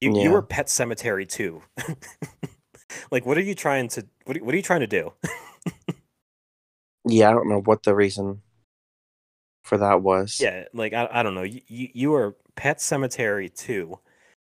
[0.00, 1.62] you, you were Pet Sematary Two.
[3.10, 4.06] like, what are you trying to?
[4.24, 5.12] What are, what are you trying to do?
[7.04, 8.40] Yeah, I don't know what the reason
[9.62, 10.40] for that was.
[10.40, 11.42] Yeah, like I, I don't know.
[11.42, 13.98] You, you you were Pet Sematary Two,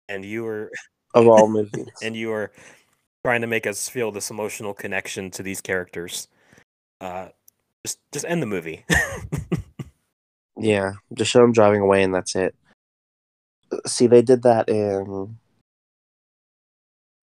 [0.08, 0.72] and you were
[1.16, 1.88] of all movies.
[2.04, 2.52] and you were
[3.24, 6.28] trying to make us feel this emotional connection to these characters.
[7.02, 7.30] Uh,
[7.86, 8.86] just just end the movie.
[10.56, 12.56] Yeah, just show them driving away and that's it.
[13.86, 15.38] See, they did that in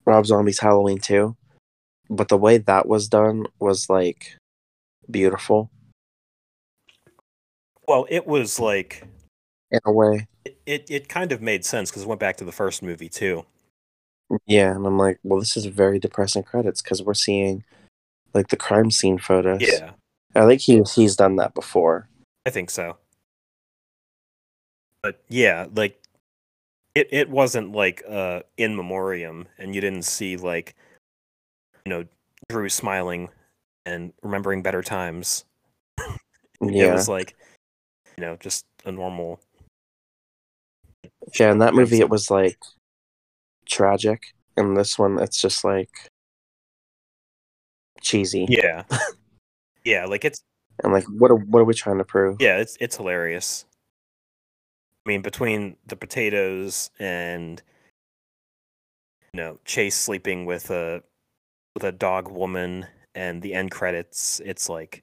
[0.04, 1.36] Rob Zombie's Halloween too,
[2.10, 4.36] but the way that was done was like
[5.10, 5.70] beautiful
[7.90, 9.02] well, it was like
[9.72, 10.28] in a way.
[10.44, 13.08] it it, it kind of made sense because it went back to the first movie
[13.08, 13.44] too.
[14.46, 17.64] Yeah, and I'm like, well, this is very depressing credits because we're seeing
[18.34, 19.60] like the crime scene photos.
[19.60, 19.92] Yeah,
[20.34, 22.08] I think he he's done that before.
[22.46, 22.96] I think so.
[25.02, 26.00] But yeah, like
[26.94, 30.74] it it wasn't like uh in memoriam, and you didn't see like
[31.84, 32.04] you know
[32.48, 33.30] Drew smiling
[33.84, 35.44] and remembering better times.
[36.60, 36.86] yeah.
[36.90, 37.34] It was like
[38.16, 39.40] you know just a normal
[41.38, 41.52] yeah.
[41.52, 42.58] In that movie, it was like
[43.70, 45.90] tragic, and this one, it's just like
[48.00, 48.46] cheesy.
[48.48, 48.84] Yeah.
[49.84, 50.42] yeah, like it's
[50.82, 52.36] And like, what are what are we trying to prove?
[52.40, 53.64] yeah, it's it's hilarious.
[55.06, 57.62] I mean, between the potatoes and
[59.32, 61.02] you know, Chase sleeping with a
[61.74, 65.02] with a dog woman and the end credits, it's like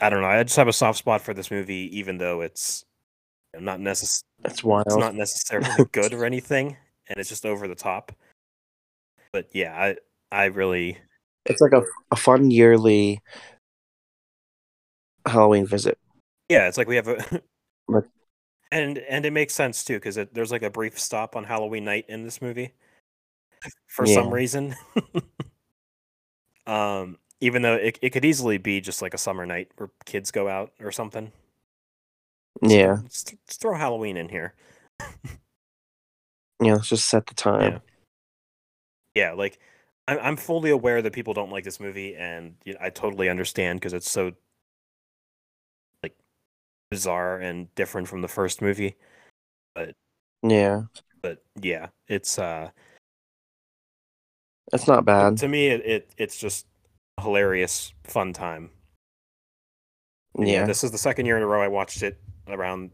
[0.00, 2.84] I don't know, I just have a soft spot for this movie even though it's
[3.58, 4.86] not necess- It's wild.
[4.86, 6.76] it's not necessarily good or anything
[7.08, 8.12] and it's just over the top.
[9.32, 9.96] But yeah, I
[10.30, 10.98] I really
[11.46, 13.20] It's like a, a fun yearly
[15.26, 15.98] Halloween visit.
[16.48, 17.42] Yeah, it's like we have a
[17.88, 18.04] Like-
[18.72, 22.04] and and it makes sense too because there's like a brief stop on Halloween night
[22.08, 22.72] in this movie
[23.86, 24.76] for some reason.
[26.66, 30.30] um, even though it it could easily be just like a summer night where kids
[30.30, 31.32] go out or something.
[32.62, 32.98] Yeah.
[33.02, 34.54] Let's, throw Halloween in here.
[36.60, 37.72] Yeah, let's just set the time.
[37.72, 37.78] Yeah.
[39.14, 39.58] Yeah, like
[40.06, 43.28] I'm I'm fully aware that people don't like this movie, and you know, I totally
[43.28, 44.32] understand because it's so
[46.02, 46.16] like
[46.90, 48.96] bizarre and different from the first movie.
[49.74, 49.94] But
[50.42, 50.82] yeah.
[51.22, 52.70] But yeah, it's uh
[54.72, 55.36] It's not bad.
[55.38, 56.66] to me it, it it's just
[57.16, 58.70] a hilarious fun time
[60.36, 60.66] And Yeah.
[60.66, 62.90] this is the second year in a row i watched it around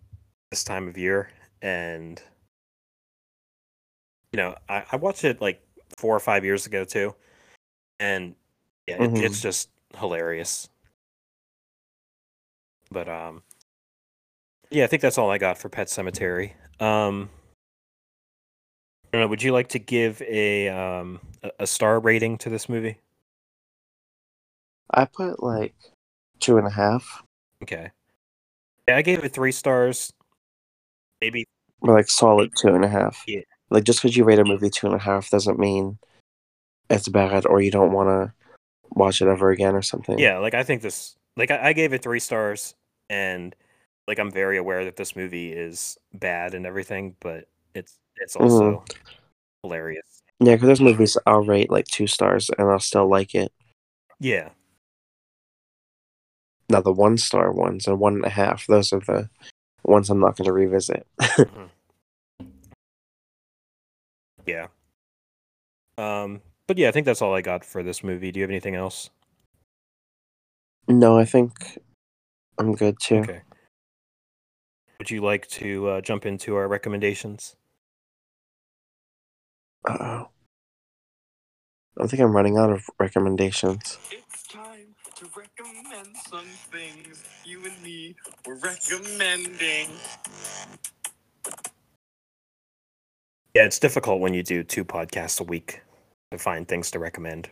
[0.50, 1.30] this time of year
[1.60, 2.22] and
[4.34, 5.62] you know i, I watched it like
[5.96, 7.14] four or five years ago too
[8.00, 8.34] and
[8.88, 10.68] yeah it, it's just hilarious
[12.90, 13.44] but um
[14.70, 16.50] yeah i think that's all i got for Pet Sematary
[16.80, 17.30] um
[19.04, 22.50] I don't know, would you like to give a um a, a star rating to
[22.50, 22.98] this movie
[24.90, 25.76] I put like
[26.40, 27.22] two and a half.
[27.62, 27.92] Okay.
[28.88, 30.12] Yeah, I gave it three stars.
[31.20, 31.46] Maybe
[31.80, 33.22] Or like solid two and a half.
[33.26, 33.40] Yeah.
[33.70, 35.98] Like just because you rate a movie two and a half doesn't mean
[36.90, 38.32] it's bad or you don't want to
[38.90, 40.18] watch it ever again or something.
[40.18, 42.74] yeah, like I think this like I, I gave it three stars
[43.10, 43.54] and
[44.06, 48.44] like I'm very aware that this movie is bad and everything, but it's it's mm-hmm.
[48.44, 48.84] also
[49.62, 50.22] hilarious.
[50.40, 53.52] Yeah, because there's movies I'll rate like two stars and I'll still like it.
[54.20, 54.50] Yeah.
[56.68, 59.28] Now the one star ones and one and a half, those are the
[59.84, 61.06] ones I'm not going to revisit.
[61.20, 61.64] Mm-hmm.
[64.46, 64.68] Yeah.
[65.98, 68.32] Um but yeah, I think that's all I got for this movie.
[68.32, 69.10] Do you have anything else?
[70.86, 71.78] no, I think
[72.58, 73.16] I'm good too.
[73.20, 73.40] Okay.
[74.98, 77.56] Would you like to uh, jump into our recommendations?
[79.88, 80.28] Uh-oh.
[82.00, 83.98] I think I'm running out of recommendations.
[84.10, 88.16] It's time to recommend some things you and me
[88.46, 89.88] were recommending.
[93.54, 95.80] Yeah, it's difficult when you do two podcasts a week
[96.32, 97.50] to find things to recommend.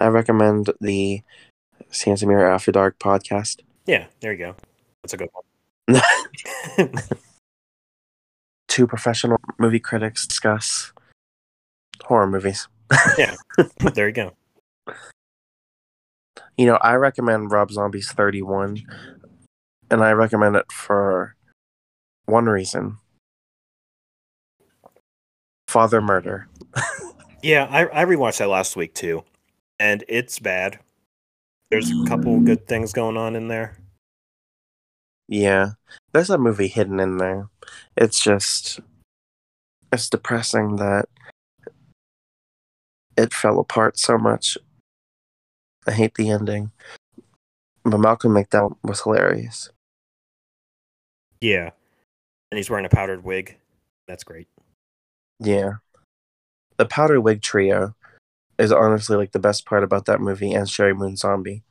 [0.00, 1.20] I recommend the
[1.90, 3.60] Santa Mira After Dark podcast.
[3.84, 4.56] Yeah, there you go.
[5.02, 5.44] That's a good one.
[8.68, 10.94] Two professional movie critics discuss
[12.02, 12.68] horror movies.
[13.18, 13.34] Yeah,
[13.94, 14.32] there you go.
[16.56, 18.82] You know, I recommend Rob Zombie's 31,
[19.90, 21.36] and I recommend it for
[22.24, 22.96] one reason
[25.72, 26.48] Father Murder.
[27.42, 29.24] Yeah, I, I rewatched that last week too,
[29.80, 30.78] and it's bad.
[31.70, 33.78] There's a couple good things going on in there.
[35.28, 35.70] Yeah,
[36.12, 37.48] there's a movie hidden in there.
[37.96, 38.80] It's just,
[39.90, 41.08] it's depressing that
[43.16, 44.58] it fell apart so much.
[45.86, 46.70] I hate the ending.
[47.82, 49.70] But Malcolm McDowell was hilarious.
[51.40, 51.70] Yeah,
[52.50, 53.56] and he's wearing a powdered wig.
[54.06, 54.48] That's great.
[55.44, 55.74] Yeah.
[56.76, 57.94] The Powder Wig Trio
[58.58, 61.62] is honestly like the best part about that movie and Sheri Moon Zombie.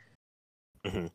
[0.85, 1.10] I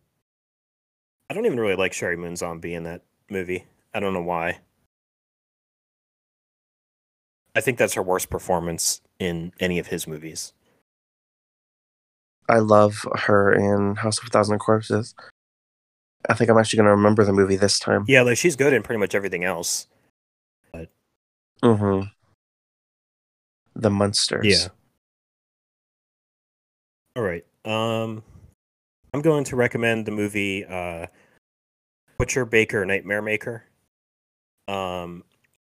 [1.35, 3.67] don't even really like Sheri Moon Zombie in that movie.
[3.93, 4.61] I don't know why.
[7.55, 10.53] I think that's her worst performance in any of his movies.
[12.49, 15.15] I love her in House of a Thousand Corpses.
[16.29, 18.05] I think I'm actually going to remember the movie this time.
[18.07, 19.89] Yeah, like she's good in pretty much everything else.
[21.63, 22.09] Mm-hmm.
[23.77, 24.47] The Munsters.
[24.47, 24.69] Yeah.
[27.15, 27.45] All right.
[27.65, 28.23] Um,
[29.15, 31.07] I'm going to recommend the movie uh,
[32.19, 33.65] Butcher Baker Nightmare Maker.
[34.69, 35.25] Um,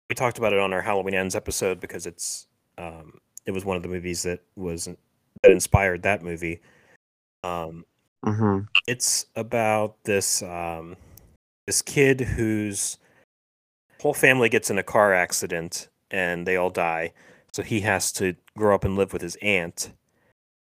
[0.08, 2.46] we talked about it on our Halloween Ends episode because it's
[2.78, 4.88] um, it was one of the movies that was
[5.42, 6.60] that inspired that movie.
[7.44, 7.84] Um,
[8.22, 8.66] Mm-hmm.
[8.86, 10.94] it's about this um,
[11.66, 12.98] this kid whose
[13.98, 17.14] whole family gets in a car accident and they all die.
[17.52, 19.92] So he has to grow up and live with his aunt.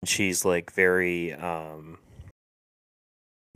[0.01, 1.97] And she's like very um,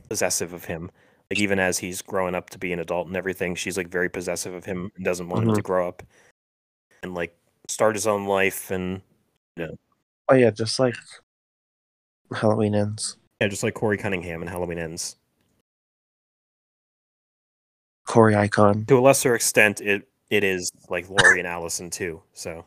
[0.07, 0.89] possessive of him.
[1.29, 4.09] Like even as he's growing up to be an adult and everything, she's like very
[4.09, 6.01] possessive of him and doesn't want him to grow up
[7.03, 7.35] and like
[7.67, 9.01] start his own life and
[9.55, 9.67] yeah,
[10.29, 10.95] Oh yeah, just like
[12.35, 13.17] Halloween ends.
[13.39, 15.17] yeah, just like Corey Cunningham and Halloween Ends.
[18.07, 18.85] Corey Icon.
[18.85, 22.21] To a lesser extent, it it is like Laurie and Allyson too.
[22.33, 22.65] So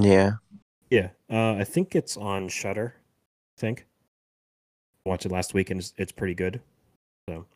[0.00, 0.32] Yeah.
[0.90, 2.94] yeah, uh, I think it's on Shudder.
[3.56, 3.86] I think
[5.04, 6.60] watched it last week and it's, it's pretty good.
[7.28, 7.46] So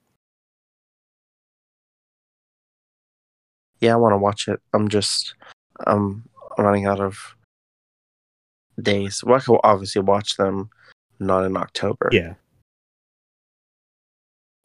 [3.81, 4.61] Yeah, I want to watch it.
[4.73, 5.35] I'm just,
[5.87, 6.25] I'm
[6.59, 7.17] running out of
[8.81, 9.25] days.
[9.25, 10.71] Well, I could obviously watch them,
[11.19, 12.09] not in October.
[12.13, 12.35] yeah,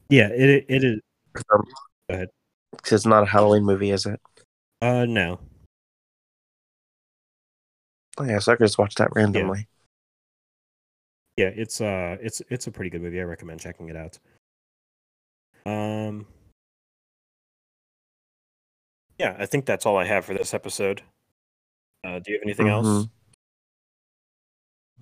[0.08, 1.00] yeah, it it is.
[1.32, 1.44] Because
[2.08, 2.28] Go ahead.
[2.82, 4.20] Cause it's not a Halloween movie, is it?
[4.80, 5.40] Uh, no,
[8.18, 9.66] Oh, yeah, so I could just watch that randomly.
[11.36, 13.20] yeah, it's uh, it's it's a pretty good movie.
[13.20, 14.18] I recommend checking it out.
[15.66, 16.26] Um,
[19.18, 21.02] yeah, I think that's all I have for this episode.
[22.04, 22.86] Uh, do you have anything else?
[22.86, 23.10] Mhm.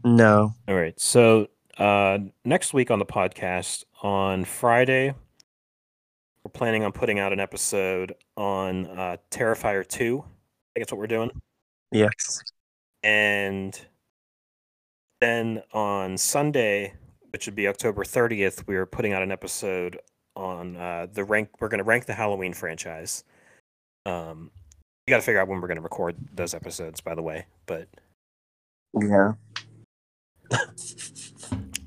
[0.05, 0.55] No.
[0.69, 0.99] All right.
[0.99, 5.15] So uh, next week on the podcast, on Friday,
[6.45, 10.19] we're planning on putting out an episode on uh, Terrifier 2.
[10.19, 10.31] I think
[10.77, 11.31] that's what we're doing.
[11.93, 12.41] Yes.
[13.05, 13.79] And
[15.21, 16.95] then on Sunday,
[17.31, 20.01] which would be October 30th, we are putting out an episode
[20.35, 21.51] on uh, the rank.
[21.61, 23.23] We're going to rank the Halloween franchise.
[24.07, 24.51] Um,
[25.07, 27.45] we got to figure out when we're going to record those episodes, by the way.
[27.67, 27.89] But
[28.99, 29.33] Yeah.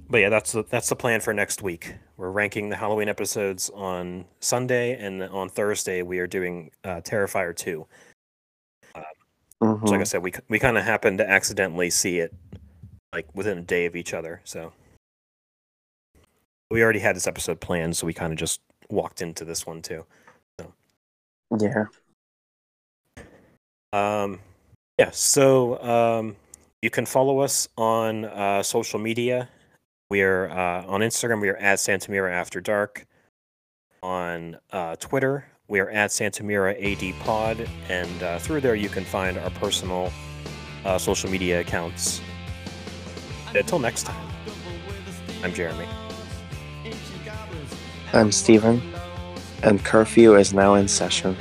[0.10, 1.96] but yeah, that's the, that's the plan for next week.
[2.16, 7.56] We're ranking the Halloween episodes on Sunday, and on Thursday we are doing uh, Terrifier
[7.56, 7.88] two.
[9.62, 9.88] Mhm.
[9.88, 12.34] So like I said, we we kind of happened to accidentally see it
[13.14, 14.42] like within a day of each other.
[14.44, 14.74] So
[16.70, 19.82] we already had this episode planned, so we kind of just walked into this one
[19.82, 20.06] too.
[21.60, 21.86] Yeah.
[23.94, 24.40] Um,
[25.00, 25.12] yeah.
[25.12, 26.36] So um,
[26.82, 29.50] you can follow us on uh, social media.
[30.10, 31.42] We are uh, on Instagram.
[31.42, 33.06] We are at Santamira After Dark.
[34.04, 39.04] On uh, Twitter, we are at Santamira AD Pod, and uh, through there you can
[39.04, 40.12] find our personal
[40.86, 42.22] uh, social media accounts.
[43.54, 44.30] Until next time,
[45.44, 45.88] I'm Jeremy.
[48.14, 48.82] I'm Steven,
[49.64, 51.36] and curfew is now in session.